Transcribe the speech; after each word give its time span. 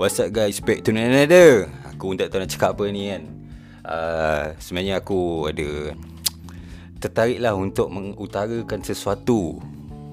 What's 0.00 0.16
up 0.16 0.32
guys, 0.32 0.64
back 0.64 0.80
to 0.88 0.96
another. 0.96 1.68
Aku 1.92 2.08
pun 2.08 2.16
tak 2.16 2.32
tahu 2.32 2.40
nak 2.40 2.48
cakap 2.48 2.72
apa 2.72 2.88
ni 2.88 3.12
kan? 3.12 3.22
Uh, 3.84 4.56
Sebenarnya 4.56 5.04
aku 5.04 5.44
ada 5.44 5.92
Tertarik 7.04 7.36
lah 7.36 7.52
untuk 7.52 7.92
mengutarakan 7.92 8.80
sesuatu 8.80 9.60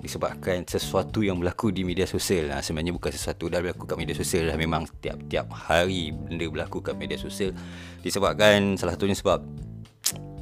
Disebabkan 0.04 0.68
sesuatu 0.68 1.23
yang 1.23 1.39
berlaku 1.39 1.71
di 1.71 1.88
media 1.88 2.04
sosial. 2.04 2.52
Nah, 2.52 2.59
Sebenarnya 2.59 2.91
bukan 2.91 3.16
sesuatu 3.16 3.48
dah 3.48 3.63
berlaku 3.63 3.88
kat 3.88 3.95
media 3.95 4.12
sosial 4.12 4.52
lah 4.52 4.59
Memang 4.59 4.91
tiap-tiap 5.00 5.48
hari 5.55 6.12
benda 6.12 6.44
berlaku 6.52 6.84
kat 6.84 6.99
media 6.99 7.16
sosial. 7.16 7.55
Disebabkan 8.04 8.76
salah 8.76 8.99
satunya 8.99 9.16
sebab 9.16 9.40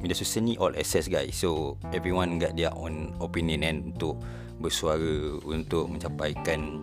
Media 0.02 0.18
sosial 0.18 0.42
ni 0.42 0.58
all 0.58 0.74
access 0.74 1.06
guys. 1.06 1.38
So 1.38 1.78
everyone 1.94 2.42
got 2.42 2.58
their 2.58 2.74
own 2.74 3.14
opinion 3.22 3.62
kan 3.62 3.94
Untuk 3.94 4.18
bersuara 4.58 5.38
Untuk 5.46 5.86
mencapaikan 5.86 6.82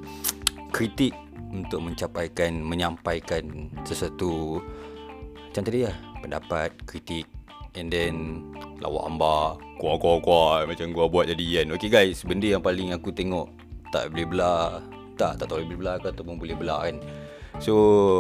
kritik 0.71 1.22
untuk 1.53 1.85
mencapaikan 1.85 2.59
menyampaikan 2.65 3.69
sesuatu 3.85 4.59
macam 5.53 5.63
tadi 5.63 5.85
lah. 5.85 5.95
Pendapat 6.19 6.73
kritik 6.89 7.29
and 7.77 7.93
then 7.93 8.41
lawak 8.81 9.05
amba 9.05 9.57
kuah 9.77 9.97
kuah 10.01 10.17
kuah 10.21 10.53
macam 10.65 10.89
gua 10.89 11.05
buat 11.05 11.29
jadi 11.29 11.61
kan. 11.61 11.77
Okay 11.77 11.89
guys 11.93 12.25
benda 12.25 12.57
yang 12.57 12.63
paling 12.65 12.89
aku 12.89 13.13
tengok 13.13 13.47
tak 13.93 14.09
boleh 14.09 14.25
belah 14.25 14.81
tak 15.13 15.37
tak 15.37 15.45
boleh 15.45 15.77
belah 15.77 15.95
ke 16.01 16.09
ataupun 16.09 16.41
boleh 16.41 16.57
belah 16.57 16.89
kan. 16.89 16.97
So 17.61 17.73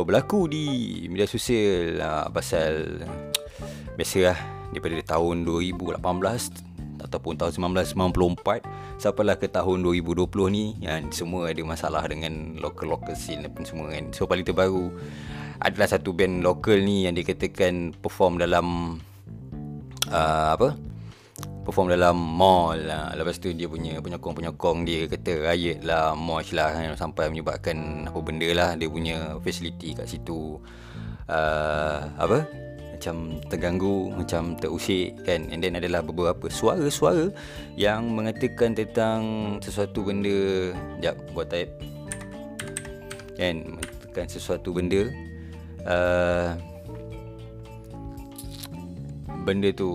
berlaku 0.05 0.45
di 0.45 0.65
media 1.09 1.25
sosial 1.25 1.97
uh, 1.97 2.29
pasal 2.29 3.01
biasalah 3.97 4.37
daripada 4.73 5.17
tahun 5.17 5.45
2018 5.45 6.72
ataupun 7.03 7.35
tahun 7.35 7.75
1994 7.75 8.63
sampailah 8.97 9.35
ke 9.37 9.51
tahun 9.51 9.83
2020 9.83 10.25
ni 10.49 10.79
yang 10.79 11.11
semua 11.11 11.51
ada 11.51 11.61
masalah 11.61 12.03
dengan 12.07 12.55
local 12.57 12.95
local 12.95 13.13
scene 13.13 13.45
pun 13.51 13.67
semua 13.67 13.91
kan. 13.91 14.09
So 14.15 14.25
paling 14.25 14.47
terbaru 14.47 14.89
adalah 15.59 15.87
satu 15.87 16.15
band 16.15 16.41
lokal 16.43 16.81
ni 16.81 17.05
yang 17.05 17.15
dikatakan 17.15 17.95
perform 17.99 18.39
dalam 18.39 18.97
uh, 20.09 20.49
apa? 20.55 20.75
Perform 21.63 21.95
dalam 21.95 22.19
mall 22.19 22.75
lah. 22.75 23.15
lepas 23.15 23.39
tu 23.39 23.55
dia 23.55 23.71
punya 23.71 23.95
penyokong-penyokong 24.03 24.83
dia 24.83 25.07
kata 25.07 25.47
riot 25.47 25.79
lah 25.87 26.11
mosh 26.11 26.51
lah 26.51 26.75
kan, 26.75 26.91
sampai 26.99 27.31
menyebabkan 27.31 28.07
apa 28.07 28.19
benda 28.19 28.49
lah. 28.51 28.69
Dia 28.75 28.91
punya 28.91 29.39
facility 29.39 29.95
kat 29.95 30.11
situ 30.11 30.59
uh, 31.31 31.99
apa 32.19 32.43
macam 33.03 33.35
terganggu 33.51 34.15
macam 34.15 34.55
terusik 34.55 35.11
kan? 35.27 35.51
And 35.51 35.59
then 35.59 35.75
adalah 35.75 35.99
beberapa 35.99 36.47
suara-suara 36.47 37.35
yang 37.75 38.15
mengatakan 38.15 38.79
tentang 38.79 39.19
sesuatu 39.59 40.07
benda. 40.07 40.71
Jap 41.03 41.19
buat 41.35 41.51
type. 41.51 41.83
Kan? 43.35 43.75
Mengatakan 43.75 44.25
sesuatu 44.31 44.71
benda. 44.71 45.11
Uh, 45.83 46.55
benda 49.43 49.67
tu 49.75 49.91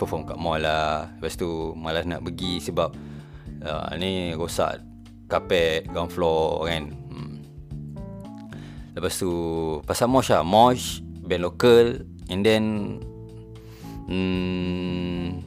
perform 0.00 0.24
kat 0.24 0.40
mall 0.40 0.64
lah. 0.64 1.12
Lepas 1.20 1.36
tu 1.36 1.76
malas 1.76 2.08
nak 2.08 2.24
pergi 2.24 2.72
sebab 2.72 2.88
uh, 3.68 3.92
ni 4.00 4.32
rosak 4.32 4.80
kapet 5.28 5.84
ground 5.92 6.08
floor 6.08 6.72
kan? 6.72 6.88
Hmm. 7.12 7.36
lepas 8.96 9.12
tu 9.12 9.28
pasal 9.84 10.08
mosh 10.08 10.32
lah. 10.32 10.40
Mosh 10.40 11.11
band 11.22 11.42
local 11.46 12.02
and 12.28 12.42
then 12.42 12.62
hmm, 14.10 15.40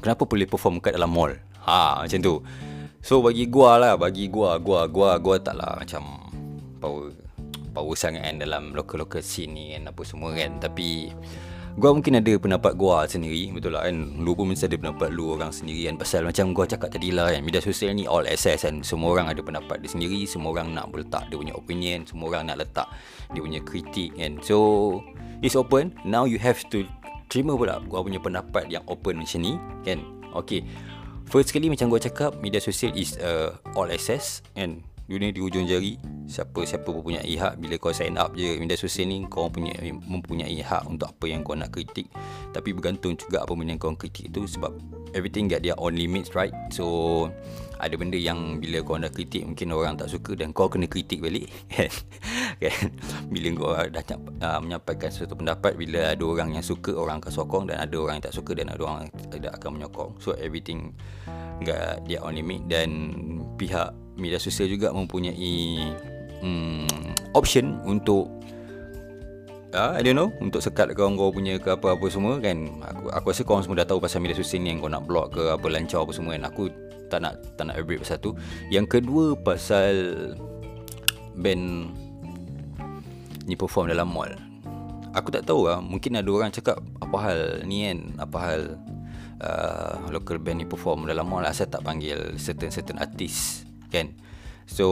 kenapa 0.00 0.24
boleh 0.24 0.46
perform 0.46 0.78
kat 0.78 0.96
dalam 0.96 1.12
mall? 1.12 1.34
Ha 1.66 2.06
macam 2.06 2.18
tu. 2.22 2.34
So 3.00 3.24
bagi 3.24 3.48
gua 3.48 3.80
lah 3.80 3.94
bagi 3.96 4.28
gua 4.28 4.60
gua 4.60 4.88
gua 4.88 5.16
gua 5.20 5.36
taklah 5.40 5.76
macam 5.76 6.30
power 6.80 7.12
power 7.72 7.96
sangat 7.96 8.26
kan 8.26 8.36
dalam 8.42 8.74
local 8.76 9.04
local 9.04 9.22
scene 9.24 9.52
ni 9.52 9.64
kan 9.76 9.92
apa 9.92 10.02
semua 10.04 10.32
kan. 10.32 10.60
Tapi 10.60 11.12
Gua 11.78 11.94
mungkin 11.94 12.18
ada 12.18 12.32
pendapat 12.34 12.74
gua 12.74 13.06
sendiri 13.06 13.54
Betul 13.54 13.78
lah 13.78 13.86
kan? 13.86 13.94
Lu 14.18 14.34
pun 14.34 14.50
mesti 14.50 14.66
ada 14.66 14.74
pendapat 14.74 15.14
lu 15.14 15.38
orang 15.38 15.54
sendiri 15.54 15.86
kan? 15.86 15.94
Pasal 16.02 16.26
macam 16.26 16.50
gua 16.50 16.66
cakap 16.66 16.90
tadi 16.90 17.14
lah 17.14 17.30
kan 17.30 17.46
Media 17.46 17.62
sosial 17.62 17.94
ni 17.94 18.10
all 18.10 18.26
access 18.26 18.66
kan? 18.66 18.82
Semua 18.82 19.14
orang 19.14 19.30
ada 19.30 19.38
pendapat 19.38 19.78
dia 19.78 19.90
sendiri 19.90 20.26
Semua 20.26 20.50
orang 20.50 20.74
nak 20.74 20.90
letak 20.90 21.30
dia 21.30 21.38
punya 21.38 21.54
opinion 21.54 22.02
Semua 22.02 22.26
orang 22.34 22.50
nak 22.50 22.58
letak 22.66 22.88
dia 23.30 23.40
punya 23.44 23.60
kritik 23.62 24.10
kan? 24.18 24.42
So 24.42 24.56
It's 25.40 25.56
open. 25.56 25.96
Now 26.02 26.26
you 26.26 26.42
have 26.42 26.58
to 26.74 26.82
Terima 27.30 27.54
pula 27.54 27.78
gua 27.86 28.02
punya 28.02 28.18
pendapat 28.18 28.66
yang 28.66 28.82
open 28.90 29.22
macam 29.22 29.38
ni 29.38 29.54
Kan? 29.86 30.02
Okay. 30.34 30.66
First 31.30 31.54
sekali 31.54 31.70
macam 31.70 31.86
gua 31.86 32.02
cakap 32.02 32.42
Media 32.42 32.58
sosial 32.58 32.90
is 32.98 33.14
uh, 33.22 33.54
all 33.78 33.86
access 33.86 34.42
Kan 34.58 34.82
dunia 35.10 35.34
di 35.34 35.42
ujung 35.42 35.66
jari 35.66 35.98
siapa-siapa 36.30 36.86
mempunyai 36.86 37.34
hak 37.34 37.58
bila 37.58 37.74
kau 37.82 37.90
sign 37.90 38.14
up 38.14 38.30
je 38.38 38.54
media 38.62 38.78
sosial 38.78 39.10
ni 39.10 39.26
kau 39.26 39.50
punya 39.50 39.74
mempunyai 40.06 40.62
hak 40.62 40.86
untuk 40.86 41.10
apa 41.10 41.26
yang 41.26 41.42
kau 41.42 41.58
nak 41.58 41.74
kritik. 41.74 42.06
Tapi 42.54 42.70
bergantung 42.70 43.18
juga 43.18 43.42
apa 43.42 43.50
benda 43.58 43.74
yang 43.74 43.82
kau 43.82 43.90
kritik 43.98 44.30
tu 44.30 44.46
sebab 44.46 44.70
everything 45.18 45.50
got 45.50 45.66
their 45.66 45.74
own 45.82 45.98
limits 45.98 46.30
right? 46.38 46.54
So 46.70 47.26
ada 47.82 47.98
benda 47.98 48.14
yang 48.14 48.62
bila 48.62 48.86
kau 48.86 48.94
nak 48.94 49.10
kritik 49.18 49.42
mungkin 49.42 49.74
orang 49.74 49.98
tak 49.98 50.14
suka 50.14 50.38
dan 50.38 50.54
kau 50.54 50.70
kena 50.70 50.86
kritik 50.86 51.18
balik 51.18 51.50
kan? 51.74 51.90
Kan? 52.62 52.94
Bila 53.26 53.46
kau 53.58 53.74
dah 53.74 54.02
uh, 54.46 54.58
menyampaikan 54.62 55.10
sesuatu 55.10 55.34
pendapat 55.34 55.74
bila 55.74 56.14
ada 56.14 56.22
orang 56.22 56.54
yang 56.54 56.62
suka 56.62 56.94
orang 56.94 57.18
akan 57.18 57.32
sokong 57.34 57.64
dan 57.66 57.82
ada 57.82 57.98
orang 57.98 58.22
yang 58.22 58.30
tak 58.30 58.38
suka 58.38 58.54
dan 58.54 58.70
ada 58.70 58.82
orang 58.86 59.10
yang 59.10 59.10
tidak 59.34 59.52
akan 59.58 59.82
menyokong. 59.82 60.14
So 60.22 60.38
everything 60.38 60.94
got 61.66 62.06
their 62.06 62.22
own 62.22 62.38
limit 62.38 62.70
dan 62.70 63.18
pihak 63.58 63.90
media 64.18 64.38
sosial 64.40 64.66
juga 64.66 64.90
mempunyai 64.90 65.78
hmm, 66.42 67.34
option 67.36 67.78
untuk 67.86 68.30
uh, 69.74 69.92
I 69.96 70.02
don't 70.02 70.18
know 70.18 70.30
untuk 70.42 70.62
sekat 70.62 70.92
kau 70.94 71.10
kau 71.14 71.30
punya 71.30 71.58
ke 71.60 71.74
apa-apa 71.74 72.06
semua 72.10 72.38
kan. 72.42 72.56
Aku 72.94 73.04
aku 73.10 73.26
rasa 73.30 73.42
kau 73.46 73.60
semua 73.62 73.82
dah 73.82 73.88
tahu 73.88 74.02
pasal 74.02 74.22
media 74.22 74.36
sosial 74.36 74.62
ni 74.62 74.74
yang 74.74 74.82
kau 74.82 74.90
nak 74.90 75.06
block 75.06 75.36
ke 75.36 75.42
apa 75.50 75.66
lancar 75.70 76.02
apa 76.02 76.12
semua 76.14 76.34
kan. 76.36 76.44
Aku 76.50 76.62
tak 77.10 77.20
nak 77.22 77.42
tak 77.58 77.70
nak 77.70 77.78
elaborate 77.78 78.02
pasal 78.02 78.18
tu. 78.22 78.30
Yang 78.70 79.00
kedua 79.00 79.34
pasal 79.38 79.94
band 81.38 81.90
ni 83.46 83.54
perform 83.54 83.90
dalam 83.90 84.10
mall. 84.10 84.30
Aku 85.10 85.34
tak 85.34 85.42
tahu 85.42 85.66
lah 85.66 85.82
mungkin 85.82 86.14
ada 86.14 86.30
orang 86.30 86.54
cakap 86.54 86.78
apa 87.02 87.16
hal 87.18 87.38
ni 87.66 87.90
kan? 87.90 87.98
Apa 88.22 88.36
hal 88.38 88.60
uh, 89.42 89.94
local 90.14 90.38
band 90.38 90.62
ni 90.62 90.66
perform 90.66 91.10
dalam 91.10 91.26
mall 91.26 91.42
asal 91.42 91.66
tak 91.66 91.82
panggil 91.82 92.38
certain 92.38 92.70
certain 92.70 92.98
artis 93.02 93.66
kan? 93.92 94.14
So 94.70 94.86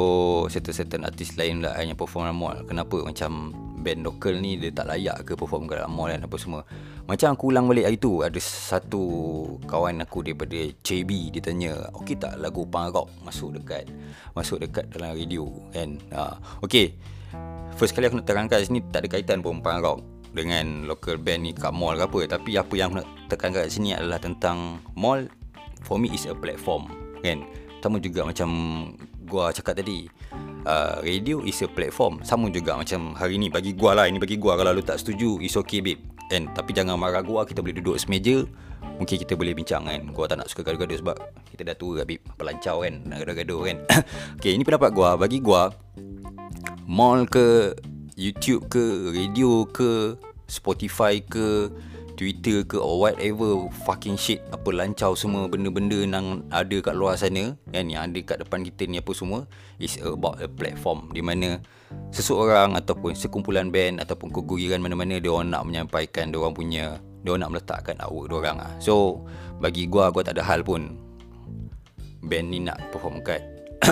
certain-certain 0.51 1.07
artis 1.07 1.39
lain 1.39 1.63
lah 1.63 1.79
yang 1.79 1.95
perform 1.95 2.27
dalam 2.27 2.39
mall. 2.43 2.59
Kenapa 2.67 2.99
macam 2.99 3.55
band 3.79 4.03
lokal 4.03 4.43
ni 4.43 4.59
dia 4.59 4.75
tak 4.75 4.91
layak 4.91 5.23
ke 5.23 5.39
perform 5.39 5.71
dalam 5.71 5.95
mall 5.95 6.11
dan 6.11 6.27
apa 6.27 6.35
semua? 6.35 6.67
Macam 7.07 7.39
aku 7.39 7.55
ulang 7.55 7.71
balik 7.71 7.87
hari 7.87 7.97
tu 8.03 8.27
ada 8.27 8.37
satu 8.43 9.03
kawan 9.71 10.03
aku 10.03 10.27
daripada 10.27 10.59
JB 10.83 11.31
dia 11.31 11.39
tanya 11.39 11.73
okey 11.95 12.19
tak 12.19 12.43
lagu 12.43 12.67
punk 12.67 12.91
rock 12.91 13.09
masuk 13.23 13.55
dekat 13.55 13.87
masuk 14.35 14.59
dekat 14.67 14.91
dalam 14.91 15.15
radio 15.15 15.47
kan? 15.71 15.95
Ha. 16.11 16.35
okey. 16.67 16.99
First 17.79 17.95
kali 17.95 18.11
aku 18.11 18.19
nak 18.19 18.27
terangkan 18.27 18.59
sini 18.67 18.83
tak 18.91 19.07
ada 19.07 19.15
kaitan 19.15 19.47
pun 19.47 19.63
punk 19.63 19.79
rock 19.79 20.03
dengan 20.35 20.91
local 20.91 21.23
band 21.23 21.47
ni 21.47 21.55
kat 21.55 21.71
mall 21.71 21.95
ke 21.95 22.03
apa. 22.03 22.21
Tapi 22.35 22.59
apa 22.59 22.75
yang 22.75 22.91
aku 22.91 23.07
nak 23.07 23.09
tekankan 23.31 23.63
kat 23.63 23.71
sini 23.71 23.95
adalah 23.95 24.19
tentang 24.19 24.83
mall 24.99 25.23
for 25.87 26.03
me 26.03 26.11
is 26.11 26.27
a 26.27 26.35
platform 26.35 26.91
kan 27.23 27.47
sama 27.79 28.03
juga 28.03 28.27
macam 28.27 28.49
gua 29.29 29.55
cakap 29.55 29.79
tadi 29.79 30.09
uh, 30.67 30.99
radio 31.05 31.45
is 31.45 31.61
a 31.63 31.69
platform. 31.71 32.21
Sama 32.27 32.51
juga 32.51 32.75
macam 32.75 33.15
hari 33.15 33.39
ni 33.39 33.49
bagi 33.53 33.77
gua 33.77 33.95
lah 33.95 34.07
ini 34.11 34.19
bagi 34.19 34.41
gua. 34.41 34.59
Kalau 34.59 34.75
lu 34.75 34.83
tak 34.83 34.99
setuju 34.99 35.39
is 35.45 35.55
okay 35.55 35.81
babe. 35.85 36.01
Kan 36.29 36.51
tapi 36.53 36.75
jangan 36.75 36.99
marah 36.99 37.23
gua 37.23 37.47
kita 37.47 37.63
boleh 37.63 37.77
duduk 37.79 37.97
semeja. 38.01 38.45
Mungkin 38.99 39.17
kita 39.23 39.39
boleh 39.39 39.55
bincang 39.55 39.87
kan. 39.87 40.03
Gua 40.11 40.27
tak 40.27 40.43
nak 40.43 40.51
suka 40.51 40.67
gaduh-gaduh 40.67 40.99
sebab 40.99 41.17
kita 41.55 41.63
dah 41.63 41.77
tua 41.79 42.03
babe. 42.03 42.23
Pelancau 42.35 42.83
kan 42.83 42.95
nak 43.07 43.25
gaduh-gaduh 43.25 43.61
kan. 43.65 43.77
Okay 44.39 44.53
ini 44.55 44.63
pendapat 44.67 44.91
gua. 44.91 45.15
Bagi 45.15 45.39
gua 45.39 45.71
mall 46.89 47.29
ke 47.29 47.77
YouTube 48.19 48.67
ke 48.73 49.13
radio 49.15 49.69
ke 49.69 50.17
Spotify 50.49 51.21
ke 51.21 51.69
Twitter 52.19 52.67
ke 52.67 52.75
or 52.75 52.99
whatever 52.99 53.71
fucking 53.87 54.19
shit 54.19 54.43
apa 54.51 54.67
lancau 54.75 55.15
semua 55.15 55.47
benda-benda 55.47 56.03
yang 56.03 56.43
ada 56.51 56.77
kat 56.83 56.99
luar 56.99 57.15
sana 57.15 57.55
kan 57.71 57.87
yang 57.87 58.11
ada 58.11 58.19
kat 58.27 58.43
depan 58.43 58.67
kita 58.67 58.91
ni 58.91 58.99
apa 58.99 59.15
semua 59.15 59.47
is 59.79 59.95
about 60.03 60.43
a 60.43 60.51
platform 60.51 61.07
di 61.15 61.23
mana 61.23 61.63
seseorang 62.11 62.75
ataupun 62.75 63.15
sekumpulan 63.15 63.71
band 63.71 64.03
ataupun 64.03 64.35
kegugiran 64.35 64.83
mana-mana 64.83 65.23
dia 65.23 65.31
orang 65.31 65.55
nak 65.55 65.63
menyampaikan 65.63 66.35
dia 66.35 66.43
orang 66.43 66.59
punya 66.59 66.85
dia 67.23 67.31
orang 67.31 67.47
nak 67.47 67.53
meletakkan 67.55 67.95
artwork 68.03 68.27
dia 68.27 68.37
orang 68.43 68.57
ah. 68.67 68.73
So 68.83 69.23
bagi 69.63 69.87
gua 69.87 70.11
gua 70.11 70.27
tak 70.27 70.43
ada 70.43 70.45
hal 70.45 70.67
pun 70.67 70.99
band 72.27 72.47
ni 72.51 72.67
nak 72.67 72.83
perform 72.91 73.23
kat 73.23 73.47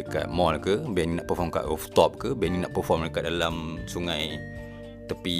dekat 0.00 0.32
mall 0.32 0.56
ke 0.56 0.80
band 0.80 1.08
ni 1.12 1.14
nak 1.20 1.28
perform 1.28 1.52
kat 1.52 1.68
rooftop 1.68 2.16
ke 2.16 2.32
band 2.32 2.56
ni 2.56 2.58
nak 2.64 2.72
perform 2.72 3.04
dekat 3.04 3.28
dalam 3.28 3.76
sungai 3.84 4.40
tepi 5.10 5.38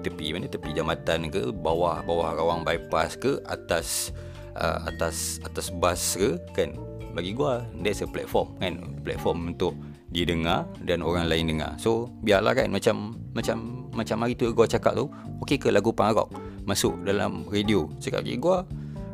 tepi 0.00 0.32
mana 0.32 0.48
tepi 0.48 0.72
jambatan 0.72 1.28
ke 1.28 1.52
bawah 1.52 2.00
bawah 2.02 2.32
rawang 2.32 2.64
bypass 2.64 3.20
ke 3.20 3.36
atas 3.44 4.16
uh, 4.56 4.88
atas 4.88 5.44
atas 5.44 5.68
bas 5.68 6.16
ke 6.16 6.40
kan 6.56 6.72
bagi 7.12 7.36
gua 7.36 7.62
there's 7.84 8.00
a 8.00 8.08
platform 8.08 8.56
kan 8.58 8.80
platform 9.04 9.52
untuk 9.52 9.76
dia 10.14 10.22
dengar 10.22 10.70
dan 10.86 11.02
orang 11.02 11.26
lain 11.26 11.50
dengar. 11.50 11.74
So 11.74 12.06
biarlah 12.22 12.54
kan 12.54 12.70
macam 12.70 13.18
macam 13.34 13.90
macam 13.90 14.16
hari 14.22 14.38
tu 14.38 14.46
gua 14.54 14.70
cakap 14.70 14.94
tu, 14.94 15.10
okey 15.42 15.58
ke 15.58 15.74
lagu 15.74 15.90
punk 15.90 16.14
rock 16.14 16.30
masuk 16.62 16.94
dalam 17.02 17.42
radio. 17.50 17.90
Cakap 17.98 18.22
lagi 18.22 18.38
gua 18.38 18.62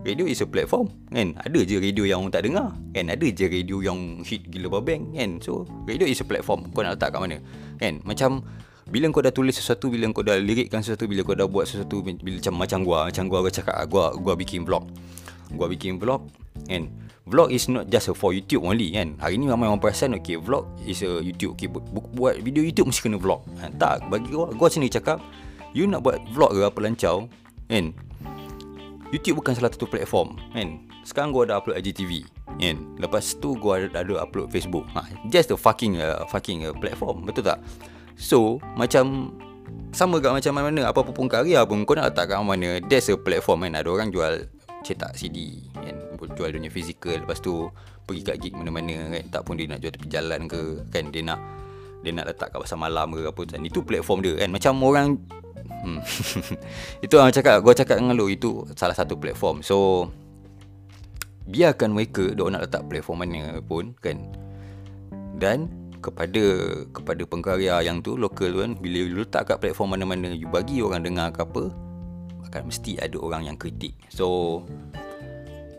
radio 0.04 0.28
is 0.28 0.44
a 0.44 0.48
platform 0.48 0.92
kan. 1.08 1.32
Ada 1.40 1.64
je 1.64 1.80
radio 1.80 2.04
yang 2.04 2.20
orang 2.20 2.36
tak 2.36 2.44
dengar 2.44 2.76
kan. 2.92 3.08
Ada 3.08 3.26
je 3.32 3.48
radio 3.48 3.80
yang 3.80 4.20
hit 4.20 4.44
gila 4.52 4.76
babeng 4.76 5.16
kan. 5.16 5.40
So 5.40 5.64
radio 5.88 6.04
is 6.04 6.20
a 6.20 6.26
platform. 6.28 6.68
Kau 6.76 6.84
nak 6.84 7.00
letak 7.00 7.16
kat 7.16 7.20
mana? 7.24 7.38
Kan? 7.80 8.04
Macam 8.04 8.44
bila 8.90 9.06
kau 9.14 9.22
dah 9.22 9.30
tulis 9.30 9.54
sesuatu, 9.54 9.86
bila 9.86 10.10
kau 10.10 10.26
dah 10.26 10.34
lirikkan 10.34 10.82
sesuatu, 10.82 11.06
bila 11.06 11.22
kau 11.22 11.38
dah 11.38 11.46
buat 11.46 11.62
sesuatu 11.62 12.02
bila 12.02 12.42
macam 12.42 12.54
macam 12.58 12.78
gua, 12.82 12.98
macam 13.06 13.24
gua 13.30 13.38
gua 13.46 13.52
cakap 13.54 13.74
gua 13.86 14.10
gua 14.18 14.34
bikin 14.34 14.66
vlog. 14.66 14.90
Gua 15.54 15.70
bikin 15.70 16.02
vlog 16.02 16.26
kan? 16.66 16.90
Vlog 17.30 17.54
is 17.54 17.70
not 17.70 17.86
just 17.86 18.10
for 18.18 18.34
YouTube 18.34 18.66
only 18.66 18.90
kan? 18.90 19.14
Hari 19.22 19.38
ni 19.38 19.46
ramai 19.46 19.70
orang 19.70 19.78
perasan 19.78 20.18
okay 20.18 20.34
vlog 20.34 20.66
is 20.82 21.06
a 21.06 21.22
YouTube 21.22 21.54
okay, 21.54 21.70
bu- 21.70 21.86
buat 22.18 22.42
video 22.42 22.66
YouTube 22.66 22.90
mesti 22.90 23.06
kena 23.06 23.22
vlog. 23.22 23.46
Ha, 23.62 23.70
tak 23.78 24.10
bagi 24.10 24.34
gua 24.34 24.50
gua 24.50 24.66
sini 24.66 24.90
cakap 24.90 25.22
you 25.70 25.86
nak 25.86 26.02
buat 26.02 26.18
vlog 26.34 26.58
ke 26.58 26.60
apa 26.66 26.78
lancau 26.82 27.30
kan? 27.70 27.94
YouTube 29.14 29.38
bukan 29.38 29.54
salah 29.54 29.70
satu 29.70 29.86
platform 29.86 30.34
kan? 30.50 30.82
Sekarang 31.06 31.30
gua 31.30 31.46
dah 31.46 31.62
upload 31.62 31.78
IGTV 31.78 32.26
kan? 32.58 32.76
Lepas 32.98 33.38
tu 33.38 33.54
gua 33.54 33.86
ada, 33.86 34.02
ada 34.02 34.26
upload 34.26 34.50
Facebook. 34.50 34.82
Ha, 34.98 35.06
just 35.30 35.46
the 35.46 35.54
fucking 35.54 36.02
uh, 36.02 36.26
fucking 36.26 36.66
uh, 36.66 36.74
platform 36.74 37.22
betul 37.22 37.46
tak 37.46 37.62
so 38.20 38.60
macam 38.76 39.32
sama 39.90 40.22
kat 40.22 40.30
macam 40.30 40.52
mana 40.54 40.86
apa-apa 40.86 41.10
pun 41.10 41.26
karya 41.26 41.66
pun 41.66 41.82
kau 41.82 41.98
nak 41.98 42.14
letak 42.14 42.30
kat 42.30 42.38
mana 42.38 42.78
there's 42.86 43.10
a 43.10 43.18
platform 43.18 43.66
kan. 43.66 43.82
Ada 43.82 43.88
orang 43.90 44.08
jual 44.14 44.46
cetak 44.86 45.18
CD 45.18 45.66
kan. 45.74 45.96
Jual 46.38 46.54
dunia 46.54 46.70
fizikal. 46.70 47.18
Lepas 47.18 47.42
tu 47.42 47.66
pergi 48.06 48.22
kat 48.22 48.36
gig 48.38 48.54
mana-mana 48.54 49.18
kan. 49.18 49.24
Tak 49.34 49.42
pun 49.42 49.58
dia 49.58 49.66
nak 49.66 49.82
jual 49.82 49.90
tepi 49.90 50.06
jalan 50.06 50.46
ke 50.46 50.86
kan. 50.94 51.10
Dia 51.10 51.22
nak 51.26 51.40
dia 52.00 52.10
nak 52.16 52.32
letak 52.32 52.48
kat 52.54 52.58
pasar 52.62 52.78
malam 52.78 53.10
ke 53.12 53.22
apa. 53.26 53.42
Kan 53.50 53.66
itu 53.66 53.82
platform 53.82 54.18
dia 54.22 54.34
kan. 54.38 54.50
Macam 54.54 54.72
orang 54.86 55.06
hmm. 55.66 56.00
itu 57.04 57.14
orang 57.18 57.34
cakap 57.34 57.58
gua 57.66 57.74
cakap 57.74 57.98
dengan 57.98 58.14
lu 58.14 58.30
itu 58.30 58.62
salah 58.78 58.94
satu 58.94 59.18
platform. 59.18 59.66
So 59.66 60.06
biarkan 61.50 61.90
mereka 61.98 62.30
dia 62.30 62.46
nak 62.46 62.62
letak 62.70 62.86
platform 62.86 63.26
mana 63.26 63.58
pun 63.58 63.98
kan. 63.98 64.22
Dan 65.34 65.66
kepada 66.00 66.44
kepada 66.90 67.22
pengkarya 67.28 67.84
yang 67.84 68.00
tu 68.00 68.16
lokal 68.16 68.50
tu 68.50 68.60
kan 68.64 68.72
bila 68.76 69.00
lu 69.04 69.22
letak 69.22 69.52
kat 69.52 69.56
platform 69.60 69.96
mana-mana 69.96 70.32
you 70.32 70.48
bagi 70.48 70.80
orang 70.80 71.04
dengar 71.04 71.28
ke 71.30 71.44
apa 71.44 71.68
akan 72.50 72.62
mesti 72.66 72.98
ada 72.98 73.14
orang 73.20 73.46
yang 73.46 73.56
kritik. 73.60 73.94
So 74.10 74.60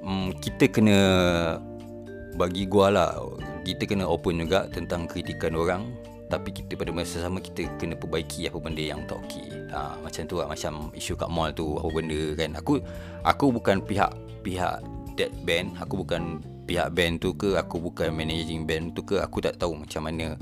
um, 0.05 0.31
kita 0.39 0.71
kena 0.71 0.97
bagi 2.39 2.63
gua 2.69 2.87
lah 2.93 3.09
kita 3.67 3.83
kena 3.85 4.07
open 4.07 4.39
juga 4.41 4.65
tentang 4.71 5.05
kritikan 5.05 5.53
orang 5.57 5.91
tapi 6.31 6.55
kita 6.55 6.79
pada 6.79 6.95
masa 6.95 7.19
sama 7.19 7.43
kita 7.43 7.67
kena 7.75 7.91
perbaiki 7.99 8.47
apa 8.47 8.55
benda 8.55 8.79
yang 8.79 9.03
tak 9.03 9.19
okey. 9.27 9.51
Ha, 9.75 9.99
macam 9.99 10.23
tu 10.23 10.39
lah 10.39 10.47
macam 10.47 10.87
isu 10.95 11.19
kat 11.19 11.27
mall 11.27 11.51
tu 11.51 11.75
apa 11.75 11.89
benda 11.91 12.21
kan. 12.39 12.55
Aku 12.55 12.79
aku 13.27 13.51
bukan 13.51 13.83
pihak 13.83 14.15
pihak 14.39 14.79
that 15.19 15.31
band, 15.43 15.75
aku 15.75 15.99
bukan 15.99 16.39
pihak 16.71 16.87
band 16.95 17.19
tu 17.19 17.35
ke, 17.35 17.59
aku 17.59 17.83
bukan 17.83 18.15
managing 18.15 18.63
band 18.63 18.95
tu 18.95 19.03
ke, 19.03 19.19
aku 19.19 19.43
tak 19.43 19.59
tahu 19.59 19.75
macam 19.75 20.07
mana 20.07 20.39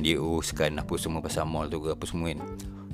dia 0.00 0.16
uruskan 0.16 0.80
apa 0.80 0.96
semua 0.96 1.20
pasal 1.20 1.44
mall 1.44 1.68
tu 1.68 1.84
ke 1.84 1.92
apa 1.92 2.04
semua 2.08 2.32
kan. 2.32 2.40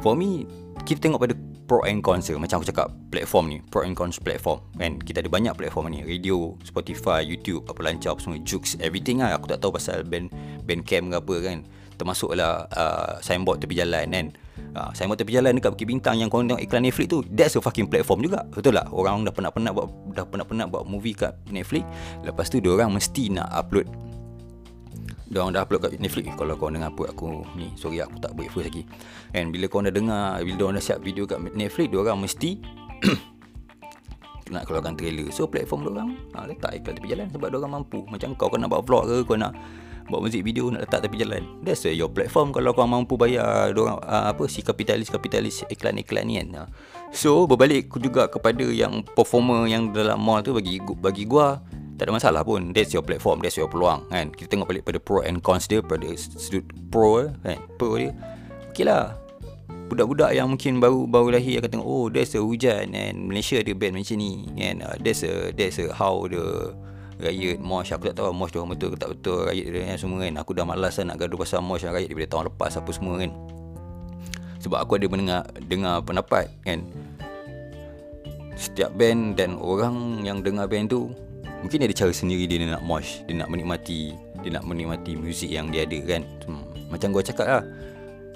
For 0.02 0.18
me, 0.18 0.50
kita 0.82 1.06
tengok 1.06 1.22
pada 1.22 1.34
pro 1.70 1.86
and 1.86 2.02
cons 2.02 2.26
ke. 2.26 2.34
Macam 2.34 2.58
aku 2.58 2.66
cakap, 2.66 2.90
platform 3.14 3.44
ni, 3.54 3.58
pro 3.70 3.86
and 3.86 3.94
cons 3.94 4.18
platform. 4.18 4.58
Kan? 4.74 4.98
Kita 4.98 5.22
ada 5.22 5.30
banyak 5.30 5.54
platform 5.54 5.94
ni. 5.94 6.02
Radio, 6.02 6.58
Spotify, 6.66 7.22
YouTube, 7.22 7.62
apa 7.70 7.78
lancar, 7.86 8.18
apa 8.18 8.20
semua, 8.20 8.42
Jukes, 8.42 8.74
everything 8.82 9.22
lah. 9.22 9.38
Aku 9.38 9.46
tak 9.46 9.62
tahu 9.62 9.78
pasal 9.78 10.02
band, 10.02 10.34
band 10.66 10.82
camp 10.82 11.14
ke 11.14 11.16
apa 11.22 11.34
kan. 11.38 11.58
Termasuklah 12.02 12.66
uh, 12.66 13.14
signboard 13.22 13.62
tepi 13.62 13.78
jalan 13.78 14.10
kan. 14.10 14.26
Uh, 14.72 14.88
signboard 14.96 15.20
tepi 15.20 15.36
jalan 15.36 15.52
dekat 15.52 15.76
Bukit 15.76 15.84
Bintang 15.84 16.16
yang 16.16 16.32
korang 16.32 16.48
tengok 16.48 16.64
iklan 16.64 16.82
Netflix 16.88 17.06
tu, 17.12 17.20
that's 17.28 17.54
a 17.56 17.60
fucking 17.60 17.92
platform 17.92 18.24
juga. 18.24 18.40
Betul 18.48 18.72
tak? 18.72 18.88
Orang 18.88 19.20
dah 19.26 19.34
pernah-pernah 19.34 19.70
buat, 19.74 19.86
dah 20.16 20.24
pernah-pernah 20.24 20.64
buat 20.64 20.88
movie 20.88 21.12
kat 21.12 21.36
Netflix. 21.52 21.84
Lepas 22.24 22.48
tu, 22.48 22.56
orang 22.64 22.88
mesti 22.88 23.28
nak 23.28 23.52
upload 23.52 23.84
dia 25.32 25.40
orang 25.40 25.56
dah 25.56 25.64
upload 25.64 25.80
kat 25.88 25.96
Netflix 25.96 26.28
kalau 26.36 26.60
kau 26.60 26.68
dengar 26.68 26.92
apa 26.92 27.08
aku 27.08 27.40
ni 27.56 27.72
sorry 27.80 28.04
aku 28.04 28.20
tak 28.20 28.36
break 28.36 28.52
first 28.52 28.68
lagi 28.68 28.84
kan 29.32 29.48
bila 29.48 29.64
kau 29.64 29.80
dah 29.80 29.88
dengar 29.88 30.44
bila 30.44 30.54
dia 30.60 30.64
orang 30.68 30.76
dah 30.76 30.84
siap 30.84 31.00
video 31.00 31.24
kat 31.24 31.40
Netflix 31.56 31.88
orang 31.96 32.20
mesti 32.20 32.60
nak 34.52 34.68
keluarkan 34.68 34.92
trailer 34.92 35.32
so 35.32 35.48
platform 35.48 35.88
dia 35.88 35.90
orang 35.96 36.10
ha, 36.36 36.44
letak 36.44 36.76
iklan 36.76 36.94
tepi 37.00 37.08
jalan 37.16 37.26
sebab 37.32 37.48
orang 37.48 37.72
mampu 37.80 38.04
macam 38.12 38.36
kau 38.36 38.52
nak 38.52 38.68
buat 38.68 38.84
vlog 38.84 39.04
ke 39.08 39.16
kau 39.24 39.40
nak 39.40 39.56
buat 40.12 40.20
muzik 40.28 40.44
video 40.44 40.68
nak 40.68 40.84
letak 40.84 41.08
tepi 41.08 41.24
jalan. 41.24 41.42
That's 41.64 41.88
your 41.88 42.12
platform 42.12 42.52
kalau 42.52 42.76
kau 42.76 42.84
mampu 42.84 43.16
bayar 43.16 43.72
orang 43.72 43.96
uh, 44.04 44.28
apa 44.36 44.44
si 44.52 44.60
kapitalis 44.60 45.08
kapitalis 45.08 45.64
iklan-iklan 45.72 46.28
ni 46.28 46.36
kan. 46.36 46.48
Ha. 46.52 46.62
so 47.16 47.48
berbalik 47.48 47.88
juga 47.96 48.28
kepada 48.28 48.68
yang 48.68 49.00
performer 49.16 49.64
yang 49.64 49.88
dalam 49.96 50.20
mall 50.20 50.44
tu 50.44 50.52
bagi 50.52 50.76
bagi 51.00 51.24
gua 51.24 51.64
tak 51.96 52.10
ada 52.10 52.18
masalah 52.18 52.42
pun. 52.44 52.76
That's 52.76 52.92
your 52.92 53.06
platform 53.06 53.40
that's 53.40 53.56
your 53.56 53.72
peluang 53.72 54.04
kan. 54.12 54.28
Kita 54.36 54.52
tengok 54.52 54.68
balik 54.68 54.84
pada 54.84 54.98
pro 55.00 55.24
and 55.24 55.40
cons 55.40 55.64
dia 55.64 55.80
pada 55.80 56.04
sudut 56.18 56.68
pro 56.92 57.32
kan 57.40 57.56
pro 57.80 57.96
dia. 57.96 58.12
Okey 58.74 58.84
lah. 58.84 59.16
Budak-budak 59.88 60.32
yang 60.32 60.48
mungkin 60.48 60.80
baru 60.80 61.04
baru 61.04 61.36
lahir 61.36 61.60
akan 61.60 61.78
tengok 61.78 61.88
oh 61.88 62.08
there's 62.08 62.32
a 62.32 62.40
hujan 62.40 62.96
and 62.96 63.28
Malaysia 63.28 63.60
ada 63.60 63.72
band 63.76 63.96
macam 63.96 64.16
ni 64.20 64.48
kan. 64.56 64.76
Uh, 64.84 64.96
there's 65.00 65.24
a 65.24 65.52
there's 65.56 65.76
a 65.80 65.92
how 65.92 66.24
the 66.28 66.72
riot 67.22 67.62
mosh 67.62 67.94
aku 67.94 68.10
tak 68.10 68.18
tahu 68.18 68.34
mosh 68.34 68.50
tu 68.50 68.58
betul 68.66 68.94
ke 68.94 68.96
tak 68.98 69.14
betul 69.14 69.46
riot 69.46 69.68
dia 69.70 69.86
kan 69.86 69.98
semua 69.98 70.18
kan. 70.26 70.34
Aku 70.42 70.50
dah 70.52 70.66
malas 70.66 70.98
lah 70.98 71.14
nak 71.14 71.16
gaduh 71.22 71.38
pasal 71.38 71.62
mosh 71.62 71.86
riot 71.86 72.10
daripada 72.10 72.28
tahun 72.34 72.44
lepas 72.50 72.72
apa 72.74 72.90
semua 72.90 73.14
kan. 73.22 73.30
Sebab 74.62 74.78
aku 74.78 74.98
ada 74.98 75.06
mendengar 75.10 75.42
dengar 75.66 76.02
pendapat 76.02 76.50
kan. 76.66 76.82
Setiap 78.58 78.94
band 78.94 79.34
dan 79.40 79.58
orang 79.58 80.22
yang 80.22 80.44
dengar 80.44 80.68
band 80.68 80.92
tu 80.92 81.08
Mungkin 81.64 81.78
dia 81.78 81.88
ada 81.88 81.96
cara 81.96 82.12
sendiri 82.12 82.44
dia 82.50 82.62
nak 82.66 82.84
mosh. 82.84 83.22
Dia 83.24 83.38
nak 83.38 83.48
menikmati 83.48 84.12
Dia 84.42 84.50
nak 84.58 84.66
menikmati 84.66 85.14
muzik 85.14 85.48
yang 85.48 85.70
dia 85.70 85.86
ada 85.86 85.98
kan. 86.04 86.22
Hmm. 86.46 86.62
Macam 86.90 87.14
gua 87.14 87.22
cakap 87.22 87.46
lah. 87.48 87.64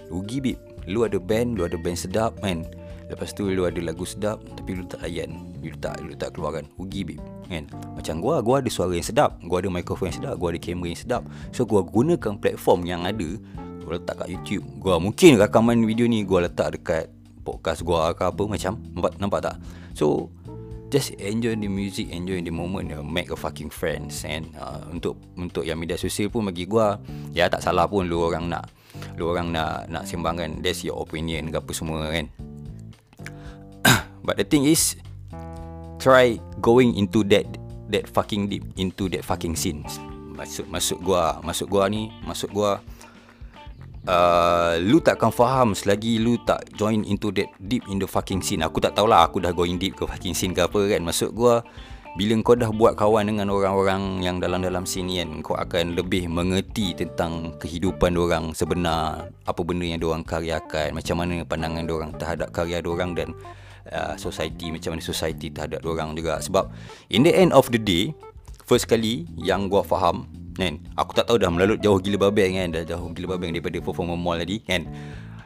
Rugi 0.08 0.38
bib. 0.40 0.58
Lu 0.86 1.02
ada 1.02 1.18
band 1.18 1.58
Lu 1.58 1.66
ada 1.66 1.74
band 1.76 1.98
sedap 1.98 2.38
kan 2.38 2.62
Lepas 3.06 3.30
tu 3.30 3.46
lu 3.46 3.62
ada 3.62 3.78
lagu 3.78 4.02
sedap 4.02 4.42
Tapi 4.58 4.74
lu 4.74 4.82
tak 4.86 5.06
layan. 5.06 5.38
Lu 5.62 5.74
tak 5.78 6.02
lu 6.02 6.12
tak 6.18 6.34
keluarkan. 6.34 6.66
Rugi 6.74 7.06
bib 7.06 7.22
kan? 7.46 7.70
Macam 7.94 8.18
gua 8.18 8.42
Gua 8.42 8.58
ada 8.58 8.70
suara 8.70 8.94
yang 8.94 9.06
sedap. 9.06 9.38
Gua 9.46 9.62
ada 9.62 9.70
mikrofon 9.70 10.10
yang 10.10 10.18
sedap 10.22 10.34
Gua 10.38 10.50
ada 10.50 10.58
kamera 10.58 10.90
yang 10.90 11.00
sedap. 11.00 11.22
So 11.54 11.62
gua 11.62 11.86
gunakan 11.86 12.38
platform 12.42 12.82
yang 12.82 13.06
ada. 13.06 13.38
Gua 13.86 13.98
letak 13.98 14.26
kat 14.26 14.28
YouTube. 14.34 14.66
Gua 14.82 14.98
mungkin 14.98 15.38
rakaman 15.38 15.78
video 15.86 16.10
ni 16.10 16.26
Gua 16.26 16.46
letak 16.46 16.74
dekat 16.78 17.06
Podcast 17.46 17.86
gua 17.86 18.10
ke 18.10 18.26
apa 18.26 18.42
macam. 18.42 18.74
Nampak, 18.98 19.12
nampak 19.22 19.40
tak? 19.46 19.56
So 19.94 20.34
just 20.90 21.14
enjoy 21.18 21.58
the 21.58 21.66
music 21.66 22.10
enjoy 22.14 22.38
the 22.42 22.54
moment 22.54 22.94
uh, 22.94 23.02
make 23.02 23.26
a 23.34 23.38
fucking 23.38 23.66
friends 23.66 24.22
and 24.22 24.46
uh, 24.54 24.78
untuk 24.86 25.18
untuk 25.34 25.66
yang 25.66 25.82
media 25.82 25.98
sosial 25.98 26.30
pun 26.30 26.46
bagi 26.46 26.62
gua 26.62 26.94
ya 27.34 27.50
tak 27.50 27.58
salah 27.58 27.90
pun 27.90 28.06
lu 28.06 28.22
orang 28.22 28.46
nak 28.46 28.70
lu 29.18 29.26
orang 29.30 29.50
nak 29.50 29.90
nak 29.90 30.06
sembangkan. 30.06 30.62
That's 30.62 30.86
your 30.86 30.98
opinion 31.02 31.50
ke 31.50 31.58
apa 31.58 31.70
semua 31.74 32.06
kan 32.10 32.30
but 34.26 34.34
the 34.34 34.42
thing 34.42 34.66
is 34.66 34.98
try 36.02 36.34
going 36.58 36.98
into 36.98 37.22
that 37.22 37.46
that 37.86 38.10
fucking 38.10 38.50
deep 38.50 38.66
into 38.74 39.06
that 39.06 39.22
fucking 39.22 39.54
scene 39.54 39.86
masuk 40.34 40.66
masuk 40.68 40.98
gua 41.00 41.38
masuk 41.46 41.70
gua 41.70 41.86
ni 41.86 42.10
masuk 42.26 42.50
gua 42.50 42.82
Uh, 44.06 44.78
lu 44.86 45.02
takkan 45.02 45.34
faham 45.34 45.74
selagi 45.74 46.22
lu 46.22 46.38
tak 46.46 46.62
join 46.78 47.02
into 47.10 47.34
that 47.34 47.50
deep 47.58 47.82
in 47.90 47.98
the 47.98 48.06
fucking 48.06 48.38
scene. 48.38 48.62
Aku 48.62 48.78
tak 48.78 48.94
tahulah 48.94 49.26
aku 49.26 49.42
dah 49.42 49.50
going 49.50 49.82
deep 49.82 49.98
ke 49.98 50.06
fucking 50.06 50.30
scene 50.30 50.54
ke 50.54 50.62
apa 50.62 50.78
kan. 50.78 51.02
Maksud 51.02 51.34
gua 51.34 51.66
bila 52.14 52.32
kau 52.40 52.56
dah 52.56 52.72
buat 52.72 52.96
kawan 52.96 53.28
dengan 53.28 53.52
orang-orang 53.52 54.24
yang 54.24 54.40
dalam-dalam 54.40 54.88
sini 54.88 55.20
kan, 55.20 55.44
kau 55.44 55.52
akan 55.52 55.98
lebih 55.98 56.32
mengerti 56.32 56.96
tentang 56.96 57.52
kehidupan 57.60 58.16
orang 58.16 58.56
sebenar, 58.56 59.28
apa 59.44 59.60
benda 59.60 59.84
yang 59.84 60.00
orang 60.00 60.24
karyakan, 60.24 60.96
macam 60.96 61.16
mana 61.20 61.44
pandangan 61.44 61.84
orang 61.90 62.10
terhadap 62.16 62.48
karya 62.56 62.80
orang 62.86 63.12
dan 63.12 63.36
uh, 63.92 64.14
society, 64.18 64.70
macam 64.74 64.96
mana 64.96 65.02
society 65.02 65.50
terhadap 65.50 65.82
orang 65.86 66.14
juga. 66.14 66.38
Sebab 66.42 66.70
in 67.10 67.26
the 67.26 67.32
end 67.32 67.50
of 67.52 67.68
the 67.70 67.80
day, 67.80 68.14
first 68.66 68.90
kali 68.90 69.26
yang 69.38 69.70
gua 69.70 69.86
faham 69.86 70.26
kan 70.56 70.80
aku 70.96 71.12
tak 71.12 71.28
tahu 71.28 71.36
dah 71.36 71.52
melalut 71.52 71.78
jauh 71.84 72.00
gila 72.00 72.28
babeng 72.28 72.56
kan 72.56 72.68
dah 72.72 72.82
jauh 72.82 73.12
gila 73.12 73.36
babeng 73.36 73.52
daripada 73.52 73.76
performer 73.78 74.16
mall 74.16 74.40
tadi 74.40 74.64
kan 74.64 74.88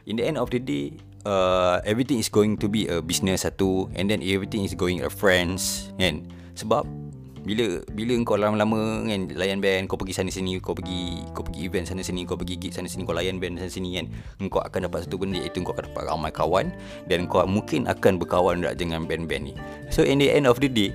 in 0.07 0.15
the 0.15 0.23
end 0.23 0.39
of 0.39 0.49
the 0.55 0.63
day 0.63 0.95
uh, 1.27 1.83
everything 1.83 2.23
is 2.23 2.31
going 2.31 2.55
to 2.55 2.71
be 2.71 2.87
a 2.87 3.03
business 3.03 3.43
satu 3.43 3.91
and 3.99 4.07
then 4.07 4.23
everything 4.23 4.63
is 4.63 4.73
going 4.73 5.03
a 5.03 5.11
friends 5.11 5.91
kan 5.99 6.23
sebab 6.55 6.87
bila 7.41 7.81
bila 7.97 8.15
kau 8.21 8.37
lama-lama 8.37 9.01
kan 9.09 9.33
layan 9.33 9.65
band 9.65 9.89
kau 9.89 9.97
pergi 9.97 10.13
sana 10.13 10.29
sini 10.29 10.61
kau 10.61 10.77
pergi 10.77 11.25
kau 11.33 11.41
pergi 11.41 11.65
event 11.65 11.89
sana 11.89 12.05
sini 12.05 12.29
kau 12.29 12.37
pergi 12.37 12.61
gig 12.61 12.73
sana 12.77 12.85
sini 12.85 13.09
kau 13.09 13.17
layan 13.17 13.41
band 13.41 13.57
sana 13.57 13.73
sini 13.73 13.97
kan 13.97 14.07
kau 14.53 14.61
akan 14.61 14.85
dapat 14.85 15.09
satu 15.09 15.17
benda 15.17 15.41
iaitu 15.41 15.65
kau 15.65 15.73
akan 15.73 15.89
dapat 15.89 16.03
ramai 16.05 16.31
kawan 16.31 16.67
dan 17.09 17.25
kau 17.25 17.41
mungkin 17.49 17.89
akan 17.89 18.21
berkawan 18.21 18.61
dengan 18.77 19.09
band-band 19.09 19.53
ni. 19.53 19.55
So 19.89 20.05
in 20.05 20.21
the 20.21 20.29
end 20.29 20.45
of 20.45 20.61
the 20.61 20.69
day 20.69 20.93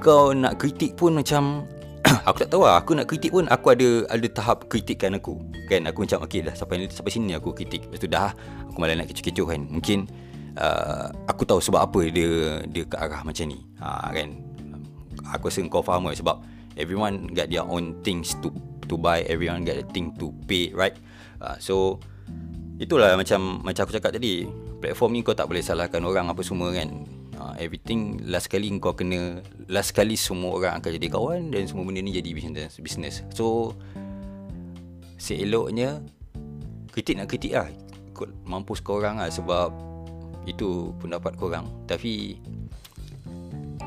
kau 0.00 0.32
nak 0.32 0.56
kritik 0.56 0.96
pun 0.96 1.20
macam 1.20 1.68
aku 2.28 2.44
tak 2.44 2.48
tahu 2.48 2.64
lah 2.64 2.80
aku 2.80 2.96
nak 2.96 3.08
kritik 3.08 3.32
pun 3.32 3.44
aku 3.52 3.76
ada 3.76 4.08
ada 4.08 4.26
tahap 4.32 4.72
kritikan 4.72 5.20
aku. 5.20 5.36
Kan 5.68 5.84
aku 5.84 6.08
macam 6.08 6.24
okey 6.24 6.48
dah 6.48 6.56
sampai 6.56 6.88
sampai 6.88 7.12
sini 7.12 7.36
aku 7.36 7.52
kritik. 7.52 7.84
Lepas 7.92 8.00
tu 8.00 8.08
dah 8.08 8.32
aku 8.72 8.76
malah 8.80 8.96
nak 8.96 9.12
kecoh-kecoh 9.12 9.52
kan. 9.52 9.60
Mungkin 9.68 10.08
uh, 10.56 11.12
aku 11.28 11.44
tahu 11.44 11.60
sebab 11.60 11.92
apa 11.92 12.08
dia 12.08 12.64
dia 12.72 12.88
ke 12.88 12.96
arah 12.96 13.20
macam 13.20 13.44
ni. 13.52 13.60
Ha, 13.84 14.10
kan 14.16 14.47
aku 15.32 15.52
rasa 15.52 15.64
kau 15.68 15.84
faham 15.84 16.08
kan 16.08 16.16
sebab 16.16 16.36
everyone 16.78 17.28
got 17.34 17.50
their 17.50 17.66
own 17.66 17.96
things 18.06 18.32
to 18.40 18.48
to 18.88 18.96
buy 18.96 19.20
everyone 19.28 19.66
got 19.66 19.76
a 19.76 19.86
thing 19.92 20.14
to 20.16 20.32
pay 20.48 20.72
right? 20.72 20.96
Uh, 21.38 21.56
so 21.60 22.00
itulah 22.80 23.14
macam 23.14 23.60
macam 23.62 23.82
aku 23.84 23.94
cakap 23.98 24.16
tadi. 24.16 24.48
Platform 24.78 25.10
ni 25.10 25.26
kau 25.26 25.34
tak 25.34 25.50
boleh 25.50 25.60
salahkan 25.60 26.00
orang 26.06 26.30
apa 26.30 26.40
semua 26.46 26.70
kan. 26.70 27.04
Uh, 27.38 27.54
everything 27.58 28.18
last 28.26 28.50
kali 28.50 28.66
kau 28.82 28.94
kena 28.94 29.42
last 29.70 29.94
kali 29.94 30.18
semua 30.18 30.58
orang 30.58 30.82
akan 30.82 30.90
jadi 30.98 31.08
kawan 31.10 31.54
dan 31.54 31.70
semua 31.70 31.86
benda 31.86 32.02
ni 32.02 32.10
jadi 32.14 32.30
business 32.34 32.78
business. 32.82 33.22
So 33.34 33.74
seeloknya 35.18 36.02
kritik 36.94 37.18
nak 37.18 37.30
kritik 37.30 37.54
lah. 37.54 37.68
Ikut 38.14 38.30
mampus 38.46 38.82
kau 38.82 38.98
orang 38.98 39.22
lah 39.22 39.30
sebab 39.30 39.70
itu 40.46 40.90
pendapat 40.98 41.36
korang. 41.38 41.68
Tapi 41.86 42.38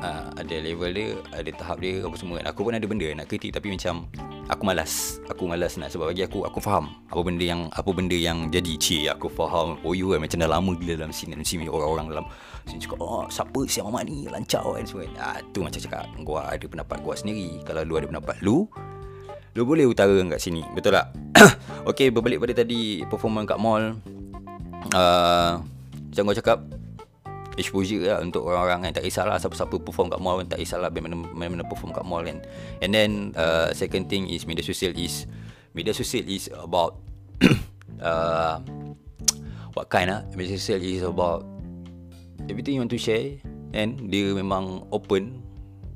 uh, 0.02 0.34
ada 0.34 0.56
level 0.58 0.90
dia 0.90 1.08
ada 1.30 1.50
tahap 1.54 1.78
dia 1.78 2.02
apa 2.02 2.16
semua 2.18 2.42
kan. 2.42 2.46
Aku 2.50 2.66
pun 2.66 2.74
ada 2.74 2.84
benda 2.84 3.06
nak 3.14 3.30
kritik 3.30 3.54
tapi 3.54 3.70
macam 3.70 4.10
aku 4.50 4.62
malas. 4.66 5.22
Aku 5.30 5.46
malas 5.46 5.78
nak 5.78 5.94
sebab 5.94 6.10
bagi 6.10 6.26
aku 6.26 6.42
aku 6.42 6.58
faham 6.58 6.90
apa 7.08 7.20
benda 7.22 7.44
yang 7.46 7.70
apa 7.70 7.90
benda 7.94 8.18
yang 8.18 8.50
jadi. 8.50 8.74
Ci 8.76 9.06
aku 9.06 9.30
faham. 9.30 9.78
Oh 9.86 9.94
you 9.94 10.10
kan 10.12 10.20
macam 10.20 10.42
dah 10.42 10.50
lama 10.50 10.74
gila 10.74 11.06
dalam 11.06 11.14
sini 11.14 11.38
dalam 11.38 11.46
sini 11.46 11.70
orang-orang 11.70 12.06
dalam 12.10 12.26
sini 12.66 12.78
cakap 12.82 12.98
oh 12.98 13.24
siapa 13.30 13.60
si 13.70 13.78
mamak 13.80 14.02
ni? 14.10 14.26
Lancar 14.26 14.66
kan 14.66 14.84
semua 14.84 15.06
ah 15.22 15.38
tu 15.54 15.62
macam 15.62 15.80
cakap 15.80 16.04
gua 16.26 16.50
ada 16.50 16.66
pendapat 16.66 16.98
gua 17.00 17.14
sendiri. 17.14 17.62
Kalau 17.62 17.86
lu 17.86 17.94
ada 17.96 18.06
pendapat 18.10 18.36
lu 18.42 18.66
lu 19.52 19.62
boleh 19.62 19.86
utara 19.86 20.16
kat 20.34 20.40
sini. 20.42 20.66
Betul 20.74 20.98
tak? 20.98 21.14
Okey 21.90 22.10
berbalik 22.10 22.42
pada 22.42 22.64
tadi 22.64 23.06
performance 23.06 23.46
kat 23.48 23.60
mall. 23.60 23.96
Uh, 24.92 25.62
macam 26.12 26.28
kau 26.28 26.36
cakap 26.36 26.58
exposure 27.60 28.02
lah 28.04 28.18
untuk 28.20 28.48
orang-orang 28.48 28.88
kan. 28.88 28.92
Tak 29.00 29.04
kisahlah 29.04 29.36
siapa-siapa 29.36 29.76
perform 29.80 30.08
kat 30.12 30.20
mall 30.20 30.40
tak 30.44 30.60
kisahlah 30.60 30.88
mana 30.92 31.16
mana 31.32 31.64
perform 31.66 31.92
kat 31.92 32.04
mall 32.06 32.24
kan. 32.24 32.40
And 32.80 32.90
then 32.92 33.10
uh, 33.36 33.72
second 33.76 34.08
thing 34.08 34.28
is 34.28 34.48
media 34.48 34.64
sosial 34.64 34.92
is 34.96 35.28
media 35.76 35.92
sosial 35.92 36.24
is 36.28 36.48
about 36.52 37.00
uh, 38.00 38.60
what 39.76 39.88
kind 39.92 40.12
ah? 40.12 40.20
Media 40.36 40.56
sosial 40.56 40.80
is 40.80 41.02
about 41.04 41.44
everything 42.48 42.76
you 42.76 42.82
want 42.82 42.92
to 42.92 43.00
share 43.00 43.38
and 43.72 44.08
dia 44.12 44.32
memang 44.32 44.84
open 44.92 45.40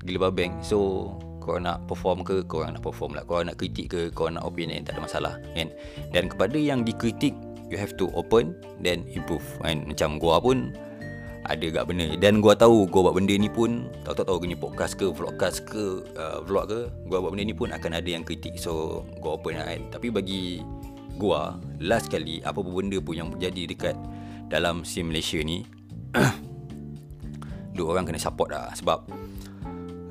gila 0.05 0.31
babeng. 0.31 0.57
So 0.63 1.11
kau 1.43 1.63
nak 1.63 1.87
perform 1.87 2.27
ke 2.27 2.43
kau 2.51 2.67
nak 2.67 2.83
perform 2.83 3.15
lah. 3.15 3.23
Kau 3.23 3.39
nak 3.41 3.59
kritik 3.61 3.93
ke 3.93 4.01
kau 4.11 4.27
nak 4.27 4.43
opinion 4.43 4.83
tak 4.83 4.99
ada 4.99 5.03
masalah. 5.05 5.35
Kan 5.55 5.71
dan 6.11 6.27
kepada 6.27 6.59
yang 6.59 6.83
dikritik 6.83 7.33
you 7.71 7.79
have 7.79 7.95
to 7.99 8.11
open 8.15 8.55
then 8.83 9.07
improve. 9.15 9.45
Kan 9.63 9.87
macam 9.87 10.19
gua 10.19 10.43
pun 10.43 10.75
ada 11.51 11.67
gak 11.71 11.87
benda. 11.89 12.15
Dan 12.19 12.39
gua 12.43 12.55
tahu 12.59 12.87
gua 12.91 13.11
buat 13.11 13.17
benda 13.19 13.35
ni 13.35 13.51
pun 13.51 13.91
tahu 14.03 14.15
tak 14.15 14.27
tahu 14.27 14.43
gini 14.43 14.57
podcast 14.59 14.99
ke 14.99 15.11
vlogcast 15.11 15.67
ke 15.67 16.03
uh, 16.19 16.43
vlog 16.45 16.71
ke 16.71 16.81
gua 17.07 17.19
buat 17.23 17.35
benda 17.35 17.45
ni 17.47 17.57
pun 17.57 17.71
akan 17.73 17.93
ada 17.97 18.09
yang 18.11 18.23
kritik. 18.23 18.59
So 18.59 19.05
gua 19.19 19.39
open 19.39 19.59
kan 19.59 19.81
tapi 19.91 20.13
bagi 20.13 20.61
gua 21.17 21.57
last 21.81 22.13
kali 22.13 22.45
apa 22.45 22.59
pun 22.61 22.85
benda 22.85 22.99
pun 23.01 23.15
yang 23.17 23.29
berjadi 23.33 23.63
dekat 23.73 23.97
dalam 24.47 24.87
sim 24.87 25.11
Malaysia 25.11 25.41
ni 25.43 25.67
dua 27.77 27.87
orang 27.97 28.05
kena 28.07 28.21
support 28.21 28.53
lah. 28.53 28.71
Sebab 28.77 28.99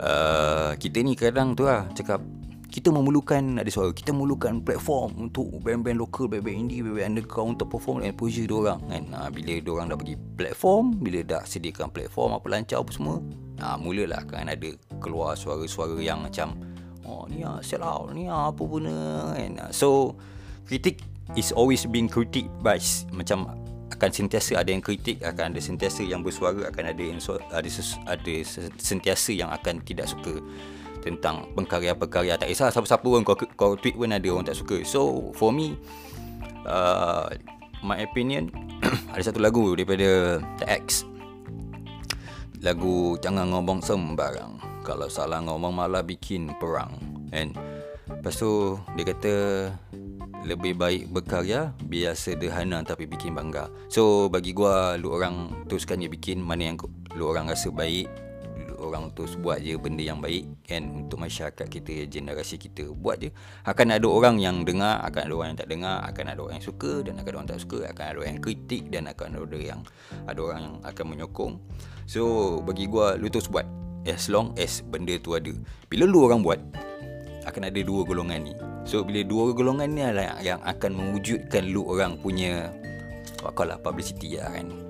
uh, 0.02 0.72
kita 0.76 1.02
ni 1.02 1.16
kadang 1.16 1.56
tu 1.56 1.66
lah 1.66 1.88
cakap 1.96 2.20
kita 2.76 2.92
memerlukan 2.92 3.56
ada 3.56 3.72
suara 3.72 3.96
kita 3.96 4.12
memerlukan 4.12 4.60
platform 4.60 5.32
untuk 5.32 5.48
band-band 5.64 5.96
lokal 5.96 6.28
band-band 6.28 6.68
indie 6.68 6.84
band-band 6.84 7.16
underground 7.16 7.56
untuk 7.56 7.72
perform 7.72 8.04
dan 8.04 8.12
exposure 8.12 8.44
dia 8.44 8.58
orang 8.60 8.80
kan? 8.92 9.04
Ha, 9.16 9.20
bila 9.32 9.54
dia 9.64 9.72
orang 9.72 9.88
dah 9.88 9.96
bagi 9.96 10.20
platform 10.36 11.00
bila 11.00 11.24
dah 11.24 11.40
sediakan 11.48 11.88
platform 11.96 12.36
apa 12.36 12.46
lancar 12.52 12.84
apa 12.84 12.92
semua 12.92 13.24
ha, 13.64 13.80
mulalah 13.80 14.28
kan 14.28 14.52
ada 14.52 14.76
keluar 15.00 15.40
suara-suara 15.40 15.96
yang 16.04 16.20
macam 16.28 16.52
oh 17.08 17.24
ni 17.32 17.48
ah 17.48 17.64
sell 17.64 17.80
out 17.80 18.12
ni 18.12 18.28
ah 18.28 18.52
apa 18.52 18.60
pun 18.60 18.92
kan? 18.92 19.72
So 19.72 20.20
kritik 20.68 21.00
is 21.40 21.56
always 21.56 21.88
being 21.88 22.12
critic 22.12 22.44
by 22.60 22.76
macam 23.16 23.56
akan 23.96 24.10
sentiasa 24.12 24.60
ada 24.60 24.76
yang 24.76 24.84
kritik 24.84 25.24
akan 25.24 25.56
ada 25.56 25.64
sentiasa 25.64 26.04
yang 26.04 26.20
bersuara 26.28 26.68
akan 26.68 26.92
ada 26.92 27.00
yang 27.00 27.24
ada 27.56 27.72
ada 28.04 28.36
sentiasa 28.76 29.32
yang 29.32 29.48
akan 29.48 29.80
tidak 29.88 30.12
suka 30.12 30.44
tentang 31.06 31.46
pengkarya-pengkarya 31.54 32.42
tak 32.42 32.50
kisah. 32.50 32.74
Siapa-siapa 32.74 33.06
pun 33.06 33.22
kau, 33.22 33.38
kau 33.38 33.78
tweet 33.78 33.94
pun 33.94 34.10
ada 34.10 34.26
orang 34.26 34.50
tak 34.50 34.58
suka. 34.58 34.82
So 34.82 35.30
for 35.38 35.54
me 35.54 35.78
uh, 36.66 37.30
my 37.86 38.02
opinion 38.02 38.50
ada 39.14 39.22
satu 39.22 39.38
lagu 39.38 39.78
daripada 39.78 40.42
The 40.58 40.66
X. 40.66 41.06
Lagu 42.66 43.22
jangan 43.22 43.54
ngomong 43.54 43.86
sembarang. 43.86 44.58
Kalau 44.82 45.06
salah 45.06 45.46
ngomong 45.46 45.70
malah 45.70 46.02
bikin 46.02 46.50
perang. 46.58 46.98
And 47.30 47.54
lepas 48.10 48.42
tu 48.42 48.82
dia 48.98 49.06
kata 49.06 49.34
lebih 50.46 50.78
baik 50.78 51.10
berkarya 51.10 51.74
biar 51.90 52.18
sederhana 52.18 52.82
tapi 52.82 53.06
bikin 53.06 53.38
bangga. 53.38 53.70
So 53.90 54.30
bagi 54.30 54.54
gua 54.54 54.98
lu 54.98 55.14
orang 55.14 55.66
teruskan 55.70 56.02
je 56.02 56.10
bikin 56.10 56.42
mana 56.42 56.74
yang 56.74 56.78
lu 57.18 57.30
orang 57.30 57.50
rasa 57.50 57.70
baik 57.70 58.25
orang 58.80 59.12
terus 59.16 59.40
buat 59.40 59.64
je 59.64 59.76
benda 59.80 60.04
yang 60.04 60.20
baik 60.20 60.46
kan? 60.68 60.86
Untuk 61.06 61.20
masyarakat 61.24 61.68
kita 61.68 62.06
generasi 62.12 62.60
kita 62.60 62.88
buat 62.92 63.20
je. 63.20 63.30
Akan 63.64 63.92
ada 63.92 64.06
orang 64.06 64.38
yang 64.38 64.64
dengar 64.64 65.02
akan 65.04 65.22
ada 65.28 65.34
orang 65.34 65.48
yang 65.54 65.60
tak 65.60 65.70
dengar 65.72 65.98
akan 66.06 66.26
ada 66.32 66.40
orang 66.40 66.56
yang 66.60 66.68
suka 66.68 66.92
dan 67.04 67.14
akan 67.20 67.30
ada 67.30 67.38
orang 67.38 67.50
tak 67.50 67.62
suka 67.64 67.78
akan 67.90 68.04
ada 68.04 68.18
orang 68.22 68.32
yang 68.36 68.44
kritik 68.44 68.84
dan 68.94 69.04
akan 69.10 69.28
ada 69.42 69.60
yang 69.60 69.82
ada 70.28 70.40
orang 70.40 70.60
yang 70.62 70.76
akan 70.84 71.06
menyokong. 71.12 71.54
So 72.06 72.22
bagi 72.64 72.86
gua 72.86 73.16
lu 73.16 73.32
terus 73.32 73.48
buat. 73.48 73.66
As 74.06 74.30
long 74.30 74.54
as 74.62 74.86
benda 74.86 75.18
tu 75.18 75.34
ada. 75.34 75.50
Bila 75.90 76.06
lu 76.06 76.30
orang 76.30 76.46
buat 76.46 76.62
akan 77.50 77.62
ada 77.74 77.80
dua 77.82 78.06
golongan 78.06 78.46
ni. 78.46 78.54
So 78.86 79.02
bila 79.02 79.26
dua 79.26 79.50
golongan 79.58 79.90
ni 79.90 80.06
lah 80.06 80.38
yang 80.46 80.62
akan 80.62 80.94
mewujudkan 80.94 81.74
lu 81.74 81.90
orang 81.90 82.22
punya 82.22 82.70
what 83.42 83.58
lah 83.66 83.78
publicity 83.82 84.38
lah 84.38 84.54
kan 84.54 84.85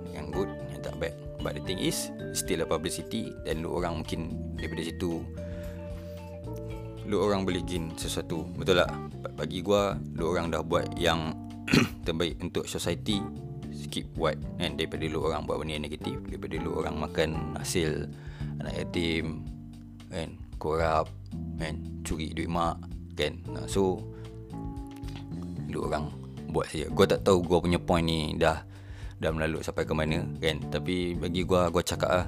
But 1.46 1.62
the 1.62 1.62
thing 1.62 1.78
is 1.78 2.10
Still 2.34 2.66
a 2.66 2.68
publicity 2.68 3.30
Dan 3.46 3.62
lu 3.62 3.78
orang 3.78 4.02
mungkin 4.02 4.34
Daripada 4.58 4.82
situ 4.82 5.22
Lu 7.06 7.22
orang 7.22 7.46
boleh 7.46 7.62
gain 7.62 7.94
sesuatu 7.94 8.50
Betul 8.58 8.82
tak? 8.82 8.90
Bagi 9.38 9.62
gua 9.62 9.94
Lu 10.18 10.34
orang 10.34 10.50
dah 10.50 10.66
buat 10.66 10.98
yang 10.98 11.38
Terbaik 12.06 12.42
untuk 12.42 12.66
society 12.66 13.22
Skip 13.70 14.10
buat 14.18 14.34
kan? 14.58 14.74
Daripada 14.74 15.06
lu 15.06 15.22
orang 15.22 15.46
buat 15.46 15.62
benda 15.62 15.78
yang 15.78 15.86
negatif 15.86 16.18
Daripada 16.26 16.58
lu 16.58 16.74
orang 16.82 16.98
makan 16.98 17.54
hasil 17.62 18.10
Anak 18.66 18.74
yatim 18.82 19.46
kan? 20.10 20.34
Korap 20.58 21.06
kan? 21.62 21.78
Curi 22.02 22.34
duit 22.34 22.50
mak 22.50 22.82
kan? 23.14 23.38
So 23.70 24.02
Lu 25.70 25.86
orang 25.86 26.10
Buat 26.50 26.74
saja 26.74 26.90
Gua 26.90 27.06
tak 27.06 27.22
tahu 27.22 27.46
gua 27.46 27.62
punya 27.62 27.78
point 27.78 28.02
ni 28.02 28.34
Dah 28.34 28.66
dah 29.20 29.32
melalut 29.32 29.64
sampai 29.64 29.88
ke 29.88 29.94
mana 29.96 30.24
kan? 30.40 30.60
Tapi 30.72 31.16
bagi 31.16 31.48
gua 31.48 31.72
gua 31.72 31.82
cakap 31.82 32.10
ah 32.16 32.28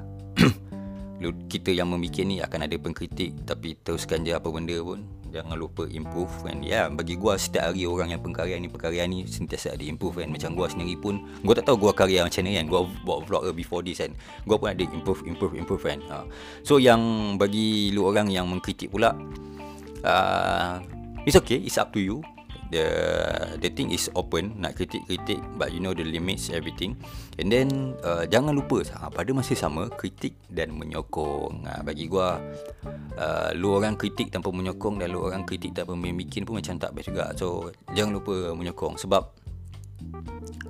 kita 1.50 1.74
yang 1.74 1.89
memikir 1.89 2.24
ni 2.24 2.39
akan 2.39 2.67
ada 2.70 2.75
pengkritik. 2.79 3.34
Tapi 3.44 3.75
teruskan 3.84 4.24
je 4.24 4.38
apa 4.38 4.48
benda 4.48 4.77
pun. 4.79 5.03
Jangan 5.27 5.60
lupa 5.60 5.84
improve 5.91 6.32
kan? 6.48 6.63
Ya 6.63 6.88
bagi 6.88 7.20
gua 7.20 7.36
setiap 7.36 7.74
hari 7.74 7.84
orang 7.84 8.15
yang 8.15 8.22
pengkarya 8.24 8.56
ni 8.58 8.72
perkarya 8.72 9.03
ni 9.10 9.27
sentiasa 9.27 9.75
ada 9.75 9.84
improve 9.84 10.24
kan? 10.24 10.32
Macam 10.32 10.56
gua 10.56 10.72
sendiri 10.72 10.96
pun 10.96 11.20
gua 11.44 11.53
tak 11.58 11.67
tahu 11.67 11.89
gua 11.89 11.91
karya 11.91 12.24
macam 12.24 12.41
ni 12.48 12.56
kan? 12.56 12.65
Gua 12.72 12.88
buat 13.03 13.27
vlog 13.27 13.51
before 13.51 13.84
this 13.84 14.00
kan? 14.00 14.15
Gua 14.48 14.56
pun 14.56 14.72
ada 14.72 14.84
improve 14.88 15.27
improve 15.27 15.53
improve 15.60 15.84
kan? 15.84 16.00
Ha. 16.08 16.24
so 16.63 16.79
yang 16.79 17.36
bagi 17.36 17.91
lu 17.91 18.08
orang 18.08 18.32
yang 18.32 18.48
mengkritik 18.48 18.88
pula 18.88 19.12
uh, 20.08 20.79
it's 21.27 21.36
okay 21.36 21.60
it's 21.60 21.75
up 21.75 21.91
to 21.91 22.00
you 22.00 22.24
the 22.72 22.86
the 23.60 23.70
thing 23.72 23.92
is 23.94 24.12
open 24.16 24.60
nak 24.60 24.76
kritik-kritik 24.76 25.40
but 25.56 25.72
you 25.72 25.80
know 25.80 25.96
the 25.96 26.04
limits 26.04 26.52
everything. 26.52 26.96
And 27.38 27.54
then 27.54 27.96
uh, 28.02 28.26
jangan 28.28 28.58
lupa 28.58 28.82
ha, 28.98 29.08
pada 29.14 29.30
masa 29.32 29.54
sama 29.54 29.88
kritik 29.94 30.36
dan 30.50 30.74
menyokong. 30.76 31.68
Ha, 31.70 31.82
bagi 31.86 32.10
gua 32.10 32.42
uh, 33.16 33.50
lu 33.54 33.78
orang 33.78 33.96
kritik 33.96 34.34
tanpa 34.34 34.50
menyokong 34.52 35.00
dan 35.00 35.14
lu 35.14 35.24
orang 35.24 35.46
kritik 35.46 35.72
tanpa 35.76 35.94
membikin 35.94 36.44
pun 36.44 36.60
macam 36.60 36.76
tak 36.82 36.92
best 36.98 37.14
juga. 37.14 37.32
So 37.38 37.72
jangan 37.94 38.20
lupa 38.20 38.54
menyokong. 38.58 39.00
Sebab 39.00 39.24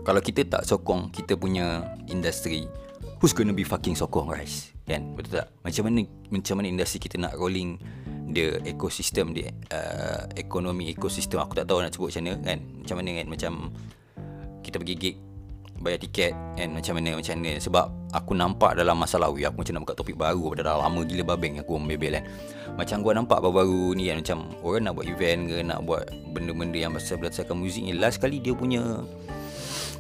kalau 0.08 0.22
kita 0.24 0.48
tak 0.48 0.64
sokong 0.64 1.12
kita 1.12 1.36
punya 1.36 1.84
industri 2.08 2.68
who's 3.20 3.34
gonna 3.34 3.56
be 3.56 3.66
fucking 3.66 3.98
sokong 3.98 4.30
guys? 4.32 4.72
Kan? 4.88 5.18
Betul 5.20 5.44
tak? 5.44 5.48
Macam 5.68 5.84
mana 5.90 6.00
macam 6.32 6.54
mana 6.60 6.68
industri 6.72 6.98
kita 7.02 7.20
nak 7.20 7.36
rolling 7.36 7.76
dia 8.38 8.62
ekosistem 8.70 9.34
dia 9.34 9.50
uh, 9.74 10.30
ekonomi 10.38 10.94
ekosistem. 10.94 11.42
Aku 11.42 11.58
tak 11.58 11.66
tahu 11.66 11.82
nak 11.82 11.90
sebut 11.90 12.14
macam 12.14 12.22
mana 12.30 12.38
kan? 12.46 12.60
Macam 12.62 12.96
mana 13.02 13.10
kan? 13.18 13.26
Macam 13.26 13.52
kita 14.62 14.78
pergi 14.78 14.96
gig 15.02 15.18
bayar 15.78 16.02
tiket 16.02 16.34
and 16.58 16.78
macam 16.78 17.02
mana 17.02 17.18
macam 17.18 17.34
mana? 17.42 17.52
Sebab 17.58 17.86
aku 18.14 18.32
nampak 18.38 18.78
dalam 18.78 18.98
masa 18.98 19.18
lalu 19.18 19.46
aku 19.50 19.66
macam 19.66 19.74
nak 19.78 19.82
buka 19.90 19.96
topik 19.98 20.18
baru 20.18 20.54
dah 20.54 20.78
lama 20.78 21.02
gila 21.02 21.24
babeng 21.26 21.58
aku 21.58 21.82
membebel 21.82 22.22
kan? 22.22 22.24
Macam 22.78 23.02
gua 23.02 23.18
nampak 23.18 23.42
baru-baru 23.42 23.98
ni 23.98 24.14
kan? 24.14 24.22
Macam 24.22 24.38
orang 24.62 24.84
nak 24.86 24.94
buat 25.02 25.06
event 25.10 25.42
ke 25.50 25.58
nak 25.66 25.80
buat 25.82 26.06
benda-benda 26.38 26.78
yang 26.78 26.94
berdasarkan 26.94 27.58
muzik 27.58 27.82
ni 27.82 27.98
last 27.98 28.22
kali 28.22 28.38
dia 28.38 28.54
punya 28.54 29.02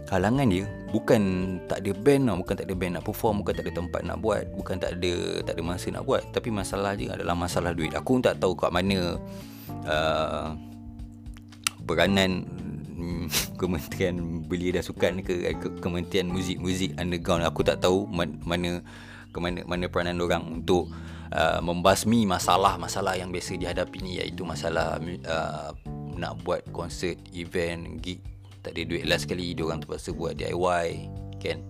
halangan 0.08 0.48
dia 0.48 0.64
bukan 0.96 1.22
tak 1.68 1.84
ada 1.84 1.92
band 1.92 2.32
tau 2.32 2.38
bukan 2.40 2.56
tak 2.56 2.68
ada 2.68 2.76
band 2.76 2.92
nak 2.96 3.04
perform 3.04 3.36
bukan 3.44 3.54
tak 3.60 3.64
ada 3.68 3.74
tempat 3.76 4.02
nak 4.08 4.18
buat 4.24 4.44
bukan 4.56 4.76
tak 4.80 4.92
ada 5.00 5.14
tak 5.44 5.54
ada 5.60 5.62
masa 5.64 5.88
nak 5.92 6.04
buat. 6.08 6.24
Tapi 6.32 6.50
masalah 6.52 6.96
je 6.96 7.12
adalah 7.12 7.36
masalah 7.36 7.72
duit. 7.76 7.92
Aku 7.92 8.20
tak 8.24 8.40
tahu 8.40 8.56
kat 8.56 8.72
mana 8.72 9.20
uh, 9.84 10.56
peranan 11.84 12.48
mm, 12.96 13.28
Kementerian 13.60 14.48
Belia 14.48 14.80
dan 14.80 14.84
Sukan 14.84 15.20
ke, 15.24 15.44
ke 15.60 15.68
Kementerian 15.84 16.32
Muzik-Muzik 16.32 16.96
Underground. 16.96 17.44
Aku 17.44 17.68
tak 17.68 17.84
tahu 17.84 18.08
mana 18.08 18.80
ke 19.36 19.38
mana 19.44 19.62
mana 19.68 19.92
peranan 19.92 20.24
orang 20.24 20.44
untuk 20.64 20.88
uh, 21.36 21.60
membasmi 21.60 22.24
masalah-masalah 22.24 23.20
yang 23.20 23.30
biasa 23.30 23.60
dihadapi 23.60 24.00
ni 24.00 24.24
iaitu 24.24 24.48
masalah 24.48 24.98
uh, 25.28 25.76
nak 26.18 26.40
buat 26.42 26.64
konsert 26.74 27.20
event 27.36 28.00
gig 28.02 28.24
tak 28.68 28.76
ada 28.76 28.84
duit 28.84 29.04
last 29.08 29.24
sekali 29.24 29.56
dia 29.56 29.64
orang 29.64 29.80
terpaksa 29.80 30.12
buat 30.12 30.36
DIY 30.36 30.88
kan? 31.40 31.64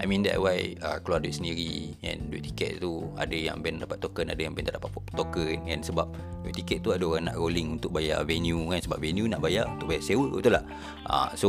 I 0.00 0.04
mean 0.04 0.20
DIY 0.20 0.84
uh, 0.84 1.00
keluar 1.00 1.24
duit 1.24 1.32
sendiri 1.32 1.96
kan? 2.04 2.28
Duit 2.28 2.44
tiket 2.52 2.84
tu 2.84 3.08
ada 3.16 3.32
yang 3.32 3.64
band 3.64 3.80
dapat 3.80 3.96
token 4.04 4.28
ada 4.28 4.40
yang 4.44 4.52
band 4.52 4.68
tak 4.68 4.76
dapat 4.76 4.92
token 5.16 5.58
kan? 5.64 5.80
Sebab 5.80 6.06
duit 6.44 6.54
tiket 6.60 6.84
tu 6.84 6.92
ada 6.92 7.00
orang 7.08 7.32
nak 7.32 7.40
rolling 7.40 7.80
untuk 7.80 7.96
bayar 7.96 8.20
venue 8.28 8.68
kan? 8.68 8.84
Sebab 8.84 9.00
venue 9.00 9.24
nak 9.24 9.40
bayar 9.40 9.64
untuk 9.64 9.88
bayar 9.88 10.04
sewa 10.04 10.28
betul 10.28 10.52
tak? 10.60 10.64
Uh, 11.08 11.28
so 11.32 11.48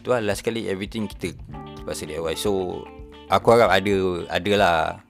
tu 0.00 0.08
lah 0.08 0.24
last 0.24 0.40
sekali 0.40 0.64
everything 0.64 1.04
kita 1.04 1.36
terpaksa 1.76 2.08
DIY 2.08 2.32
so 2.40 2.80
aku 3.28 3.52
harap 3.52 3.68
ada 3.68 4.24
adalah 4.32 5.04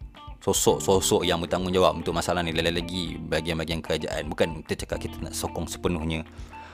sosok-sosok 0.46 1.26
yang 1.26 1.42
bertanggungjawab 1.42 1.98
untuk 1.98 2.14
masalah 2.14 2.38
ni. 2.46 2.54
Lagi-lagi 2.54 3.18
bagian-bagian 3.18 3.82
kerajaan. 3.82 4.30
Bukan 4.30 4.62
kita 4.62 4.86
cakap 4.86 5.02
kita 5.02 5.18
nak 5.18 5.34
sokong 5.34 5.66
sepenuhnya 5.66 6.22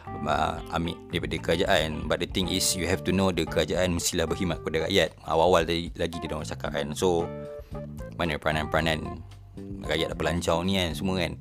uh, 0.06 0.59
ambil 0.75 0.97
daripada 1.11 1.37
kerajaan. 1.38 2.06
But 2.06 2.23
the 2.23 2.28
thing 2.28 2.49
is 2.49 2.75
you 2.75 2.87
have 2.87 3.02
to 3.06 3.12
know 3.14 3.30
the 3.30 3.47
kerajaan 3.47 3.97
mestilah 3.97 4.28
berkhidmat 4.28 4.62
kepada 4.62 4.88
rakyat. 4.88 5.14
Awal-awal 5.26 5.66
tadi 5.66 5.90
lagi 5.99 6.16
dia 6.21 6.32
orang 6.32 6.49
cakap 6.49 6.71
kan. 6.75 6.87
So 6.97 7.26
mana 8.16 8.37
peranan-peranan 8.37 9.23
rakyat 9.85 10.14
dah 10.14 10.18
pelancau 10.18 10.62
ni 10.62 10.78
kan 10.78 10.92
semua 10.94 11.16
kan. 11.23 11.32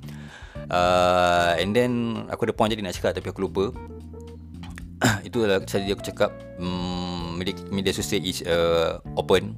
Uh, 0.71 1.51
and 1.59 1.75
then 1.75 2.23
aku 2.31 2.47
ada 2.47 2.53
point 2.55 2.71
jadi 2.71 2.83
nak 2.83 2.95
cakap 2.95 3.17
tapi 3.17 3.27
aku 3.29 3.47
lupa. 3.47 3.65
Itu 5.27 5.43
adalah 5.43 5.65
tadi 5.65 5.89
aku 5.89 6.05
cakap 6.05 6.29
um, 6.61 7.35
media, 7.35 7.57
media 7.73 7.91
sosial 7.91 8.21
is 8.21 8.45
uh, 8.45 9.01
open. 9.17 9.57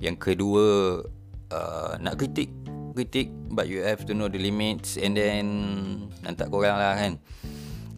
Yang 0.00 0.32
kedua 0.32 0.64
uh, 1.52 1.92
nak 2.00 2.18
kritik 2.18 2.50
kritik 2.94 3.30
but 3.54 3.70
you 3.70 3.80
have 3.80 4.02
to 4.02 4.12
know 4.12 4.26
the 4.26 4.38
limits 4.38 4.98
and 4.98 5.14
then 5.14 5.46
nanti 6.26 6.42
korang 6.50 6.76
lah 6.76 6.98
kan 6.98 7.16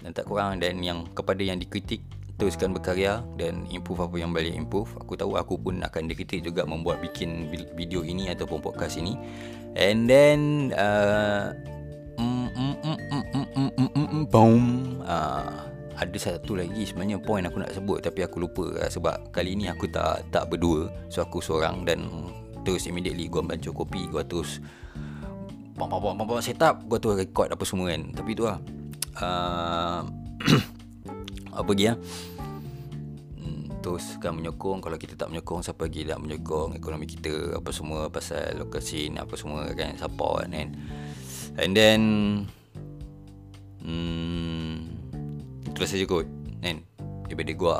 dan 0.02 0.10
tak 0.12 0.26
kurang 0.26 0.58
dan 0.58 0.82
yang 0.82 1.06
kepada 1.14 1.40
yang 1.40 1.58
dikritik 1.58 2.02
teruskan 2.42 2.74
berkarya 2.74 3.22
dan 3.38 3.62
improve 3.70 4.02
apa 4.02 4.16
yang 4.18 4.34
boleh 4.34 4.50
improve 4.50 4.90
aku 4.98 5.14
tahu 5.14 5.38
aku 5.38 5.54
pun 5.54 5.78
akan 5.78 6.10
dikritik 6.10 6.42
juga 6.42 6.66
membuat 6.66 6.98
bikin 6.98 7.46
video 7.78 8.02
ini 8.02 8.34
ataupun 8.34 8.58
podcast 8.58 8.98
ini 8.98 9.14
and 9.78 10.10
then 10.10 10.70
uh, 10.74 11.54
mm, 12.18 12.48
mm, 12.50 12.74
mm, 12.82 12.98
mm, 12.98 13.24
mm, 13.30 13.46
mm, 13.54 13.70
mm, 13.78 13.90
mm, 13.94 14.06
mm 14.10 14.24
boom 14.26 14.62
uh, 15.06 15.70
ada 15.94 16.18
satu 16.18 16.58
lagi 16.58 16.82
sebenarnya 16.82 17.22
point 17.22 17.46
aku 17.46 17.62
nak 17.62 17.70
sebut 17.70 18.02
tapi 18.02 18.26
aku 18.26 18.42
lupa 18.42 18.74
lah, 18.74 18.90
sebab 18.90 19.30
kali 19.30 19.54
ni 19.54 19.70
aku 19.70 19.86
tak 19.86 20.26
tak 20.34 20.50
berdua 20.50 20.90
so 21.06 21.22
aku 21.22 21.38
seorang 21.38 21.86
dan 21.86 22.10
terus 22.66 22.90
immediately 22.90 23.30
gua 23.30 23.46
baca 23.46 23.70
kopi 23.70 24.10
gua 24.10 24.26
terus 24.26 24.58
pam 25.78 25.86
pam 25.86 26.02
pam 26.02 26.26
pam 26.26 26.42
set 26.42 26.58
up 26.58 26.82
gua 26.90 26.98
terus 26.98 27.22
record 27.22 27.54
apa 27.54 27.62
semua 27.62 27.94
kan 27.94 28.02
tapi 28.18 28.34
tu 28.34 28.50
lah 28.50 28.58
uh, 29.20 30.00
apa 31.58 31.68
lagi 31.68 31.84
ya? 31.92 31.94
Hmm, 33.36 33.68
teruskan 33.84 34.40
menyokong. 34.40 34.80
Kalau 34.80 34.96
kita 34.96 35.18
tak 35.18 35.28
menyokong 35.28 35.60
siapa 35.60 35.84
lagi 35.84 36.08
nak 36.08 36.20
menyokong 36.22 36.78
ekonomi 36.78 37.04
kita? 37.04 37.58
Apa 37.58 37.70
semua 37.74 38.08
pasal 38.08 38.56
local 38.56 38.80
scene 38.80 39.20
apa 39.20 39.34
semua 39.36 39.68
kan 39.76 39.98
support 40.00 40.48
kan. 40.48 40.72
And 41.60 41.76
then 41.76 42.00
hmm, 43.84 44.88
itulah 45.68 45.88
saja 45.90 46.04
kot 46.08 46.26
kan? 46.64 46.80
Daripada 47.28 47.52
gua 47.52 47.76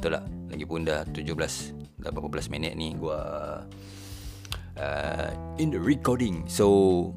betul 0.00 0.16
tak? 0.16 0.24
Lagipun 0.50 0.82
dah 0.88 1.04
17 1.12 2.00
dah 2.00 2.10
berapa 2.10 2.32
belas 2.32 2.48
minit 2.48 2.72
ni 2.80 2.96
gua 2.96 3.20
uh, 4.80 5.28
in 5.60 5.68
the 5.68 5.80
recording. 5.80 6.48
So 6.48 7.12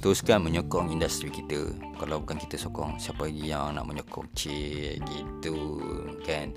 teruskan 0.00 0.40
menyokong 0.40 0.88
industri 0.88 1.28
kita. 1.28 1.76
Kalau 2.00 2.24
bukan 2.24 2.40
kita 2.40 2.56
sokong 2.56 2.96
siapa 2.96 3.28
lagi 3.28 3.52
yang 3.52 3.76
nak 3.76 3.84
menyokong? 3.84 4.26
Cik 4.32 5.04
gitu 5.04 5.56
kan? 6.24 6.56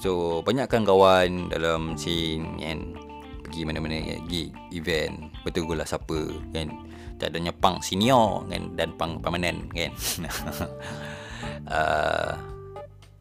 So 0.00 0.40
banyakkan 0.40 0.88
kawan 0.88 1.52
dalam 1.52 2.00
scene 2.00 2.56
kan? 2.58 2.96
Pergi 3.44 3.68
mana-mana 3.68 4.00
pergi 4.24 4.48
event. 4.72 5.28
Betul 5.44 5.76
lah 5.76 5.84
siapa 5.84 6.32
kan? 6.56 6.72
Tak 7.20 7.36
adanya 7.36 7.52
pang 7.52 7.84
senior 7.84 8.48
kan? 8.48 8.72
Dan 8.72 8.96
pang 8.96 9.20
permanent 9.20 9.68
kan? 9.70 9.92
Uh, 11.64 12.36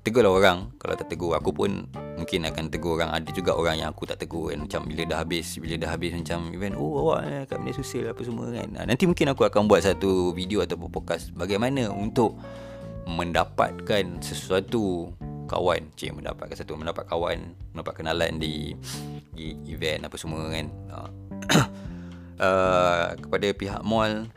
tegurlah 0.03 0.32
orang. 0.32 0.71
Kalau 0.79 0.95
tak 0.99 1.12
tegur 1.12 1.36
aku 1.36 1.56
pun 1.56 1.88
mungkin 2.24 2.48
akan 2.48 2.66
tegur 2.72 2.96
orang. 2.96 3.12
Ada 3.12 3.30
juga 3.36 3.52
orang 3.60 3.84
yang 3.84 3.92
aku 3.92 4.08
tak 4.08 4.24
tegur 4.24 4.56
kan. 4.56 4.64
Macam 4.64 4.88
bila 4.88 5.04
dah 5.04 5.20
habis 5.20 5.60
bila 5.60 5.76
dah 5.76 5.92
habis 5.92 6.16
macam 6.16 6.56
event 6.56 6.80
oh 6.80 7.04
awak 7.04 7.20
eh, 7.28 7.44
kat 7.44 7.60
media 7.60 7.76
sosial 7.76 8.08
apa 8.16 8.24
semua 8.24 8.48
kan. 8.50 8.68
Nanti 8.88 9.04
mungkin 9.04 9.28
aku 9.36 9.44
akan 9.44 9.68
buat 9.68 9.84
satu 9.84 10.32
video 10.32 10.64
atau 10.64 10.80
podcast 10.80 11.36
bagaimana 11.36 11.92
untuk 11.92 12.40
mendapatkan 13.04 14.24
sesuatu 14.24 15.12
kawan. 15.52 15.92
Cik 16.00 16.24
mendapatkan 16.24 16.56
satu 16.56 16.80
mendapat 16.80 17.04
kawan 17.12 17.52
mendapat 17.76 17.94
kenalan 18.00 18.40
di 18.40 18.72
di 19.36 19.60
event 19.68 20.08
apa 20.08 20.16
semua 20.16 20.48
kan. 20.48 20.72
Uh, 22.40 23.08
kepada 23.28 23.48
pihak 23.52 23.82
mall 23.84 24.32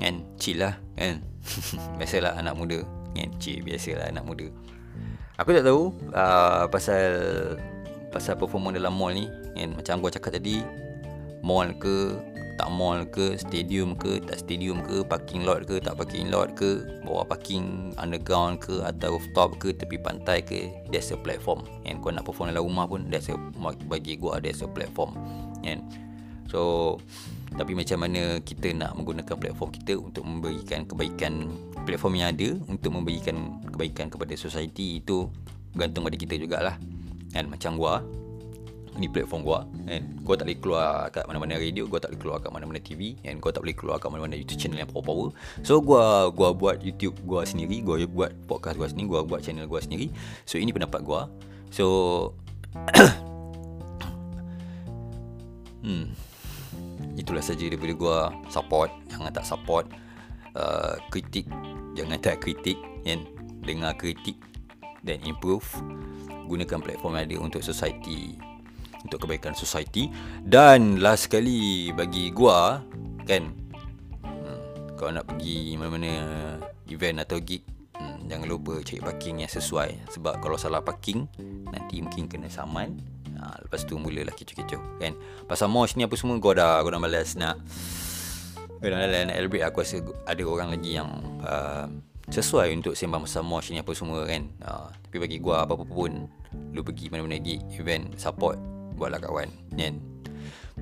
kan. 0.00 0.24
Chill 0.40 0.64
lah 0.64 0.80
kan. 0.96 1.20
Biasalah 2.00 2.40
anak 2.40 2.56
muda 2.56 2.80
kan. 3.12 3.28
Cik 3.36 3.68
biasalah 3.68 4.08
anak 4.08 4.24
muda 4.24 4.48
Aku 5.36 5.52
tak 5.52 5.68
tahu 5.68 5.92
uh, 6.16 6.64
pasal 6.72 7.04
pasal 8.08 8.40
performa 8.40 8.72
dalam 8.72 8.96
mall 8.96 9.12
ni 9.12 9.28
kan? 9.52 9.76
Macam 9.76 10.00
gua 10.00 10.08
cakap 10.08 10.40
tadi 10.40 10.64
mall 11.44 11.76
ke 11.76 12.16
tak 12.56 12.72
mall 12.72 13.04
ke 13.12 13.36
stadium 13.36 13.92
ke 13.92 14.16
tak 14.24 14.40
stadium 14.40 14.80
ke 14.80 15.04
parking 15.04 15.44
lot 15.44 15.68
ke 15.68 15.76
tak 15.76 15.92
parking 15.92 16.32
lot 16.32 16.56
ke 16.56 16.80
bawah 17.04 17.28
parking 17.28 17.92
underground 18.00 18.64
ke 18.64 18.80
atau 18.80 19.20
rooftop 19.20 19.60
ke 19.60 19.76
tepi 19.76 20.00
pantai 20.00 20.40
ke 20.40 20.72
there's 20.88 21.12
a 21.12 21.20
platform 21.20 21.60
and 21.84 22.00
kau 22.00 22.08
nak 22.08 22.24
perform 22.24 22.48
dalam 22.48 22.64
rumah 22.64 22.88
pun 22.88 23.04
there's 23.12 23.28
a 23.28 23.36
bagi 23.92 24.16
gua 24.16 24.40
there's 24.40 24.64
a 24.64 24.68
platform 24.72 25.12
kan? 25.60 25.84
So 26.48 26.96
tapi 27.60 27.76
macam 27.76 28.08
mana 28.08 28.40
kita 28.40 28.72
nak 28.72 28.96
menggunakan 28.96 29.36
platform 29.36 29.70
kita 29.76 30.00
untuk 30.00 30.24
memberikan 30.24 30.88
kebaikan 30.88 31.52
platform 31.86 32.18
yang 32.18 32.34
ada 32.34 32.58
untuk 32.66 32.90
memberikan 32.90 33.62
kebaikan 33.70 34.10
kepada 34.10 34.34
society 34.34 34.98
itu 34.98 35.30
bergantung 35.70 36.02
pada 36.02 36.18
kita 36.18 36.34
jugalah. 36.34 36.76
Kan 37.30 37.46
macam 37.46 37.78
gua 37.78 38.02
ni 38.96 39.06
platform 39.06 39.44
gua 39.46 39.60
kan. 39.86 40.02
Gua 40.24 40.34
tak 40.34 40.50
boleh 40.50 40.58
keluar 40.58 41.06
kat 41.12 41.24
mana-mana 41.28 41.60
radio 41.60 41.86
gua 41.86 42.02
tak 42.02 42.10
boleh 42.10 42.20
keluar 42.20 42.38
kat 42.42 42.50
mana-mana 42.50 42.82
TV 42.82 43.14
kan. 43.22 43.38
Gua 43.38 43.54
tak 43.54 43.62
boleh 43.62 43.76
keluar 43.76 43.96
kat 44.02 44.10
mana-mana 44.10 44.34
YouTube 44.34 44.58
channel 44.58 44.82
yang 44.82 44.90
power-power. 44.90 45.30
So 45.62 45.78
gua 45.78 46.34
gua 46.34 46.50
buat 46.50 46.82
YouTube 46.82 47.14
gua 47.22 47.46
sendiri 47.46 47.84
gua 47.84 48.02
buat 48.08 48.32
podcast 48.50 48.76
gua 48.80 48.88
sendiri 48.90 49.06
gua 49.06 49.20
buat 49.22 49.44
channel 49.44 49.68
gua 49.70 49.84
sendiri. 49.84 50.10
So 50.48 50.58
ini 50.58 50.74
pendapat 50.74 51.06
gua. 51.06 51.30
So 51.70 51.86
hmm 55.86 56.10
itulah 57.16 57.44
saja 57.44 57.68
daripada 57.68 57.92
gua 57.94 58.32
support. 58.48 58.90
Jangan 59.12 59.32
tak 59.32 59.44
support 59.44 60.05
uh, 60.56 60.96
kritik 61.12 61.46
jangan 61.96 62.18
tak 62.20 62.40
kritik 62.40 62.80
kan? 63.04 63.22
Dengar 63.62 63.94
kritik 64.00 64.40
dan 65.04 65.20
improve. 65.22 65.64
Gunakan 66.46 66.78
platform 66.78 67.18
yang 67.18 67.26
ada 67.26 67.36
untuk 67.42 67.62
society 67.62 68.38
untuk 69.06 69.22
kebaikan 69.22 69.54
society. 69.54 70.10
Dan 70.42 70.98
last 70.98 71.30
sekali 71.30 71.90
bagi 71.94 72.34
gua 72.34 72.82
kan? 73.22 73.54
Hmm, 74.26 74.98
kalau 74.98 75.14
nak 75.14 75.30
pergi 75.30 75.78
mana-mana 75.78 76.12
event 76.90 77.22
atau 77.22 77.38
gig 77.38 77.62
hmm, 77.98 78.26
jangan 78.26 78.46
lupa 78.50 78.82
cari 78.82 78.98
parking 78.98 79.46
yang 79.46 79.50
sesuai. 79.50 80.10
Sebab 80.10 80.42
kalau 80.42 80.58
salah 80.58 80.82
parking 80.82 81.30
nanti 81.70 82.02
mungkin 82.02 82.26
kena 82.26 82.50
saman. 82.50 82.98
Ha, 83.36 83.68
Lepas 83.68 83.84
tu 83.84 84.00
mulalah 84.00 84.32
kecoh-kecoh 84.32 84.96
kan? 84.96 85.12
Pasal 85.44 85.68
mosh 85.68 85.92
ni 85.92 86.08
apa 86.08 86.16
semua 86.16 86.40
Gua 86.40 86.56
dah, 86.56 86.80
gua 86.80 86.96
dah 86.96 87.02
malas 87.02 87.36
nak 87.36 87.60
Malas 88.82 89.26
nak 89.26 89.36
celebrate 89.36 89.64
Aku 89.64 89.80
rasa 89.80 89.96
ada 90.28 90.42
orang 90.44 90.70
lagi 90.74 90.90
yang 90.96 91.08
uh, 91.42 91.88
sesuai 92.28 92.74
untuk 92.76 92.94
sembang 92.98 93.24
pasal 93.24 93.42
mosh 93.46 93.70
ni 93.70 93.80
apa 93.80 93.94
semua 93.94 94.26
kan. 94.26 94.42
Uh, 94.62 94.90
tapi 95.06 95.18
bagi 95.22 95.38
gua 95.38 95.64
apa-apa 95.64 95.84
pun 95.86 96.28
lu 96.74 96.82
pergi 96.82 97.08
mana-mana 97.08 97.38
gig 97.38 97.62
event 97.78 98.18
support 98.18 98.58
buatlah 98.98 99.22
kawan 99.22 99.48
kan. 99.78 99.94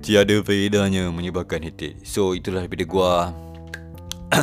Tiada 0.03 0.43
faedahnya 0.43 1.07
menyebabkan 1.15 1.63
headache. 1.63 2.03
So 2.03 2.35
itulah 2.35 2.67
daripada 2.67 2.85
gua. 2.89 3.31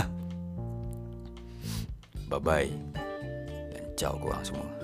Bye 2.32 2.40
bye 2.40 2.72
dan 3.76 3.84
ciao 4.00 4.16
korang 4.16 4.40
semua 4.40 4.81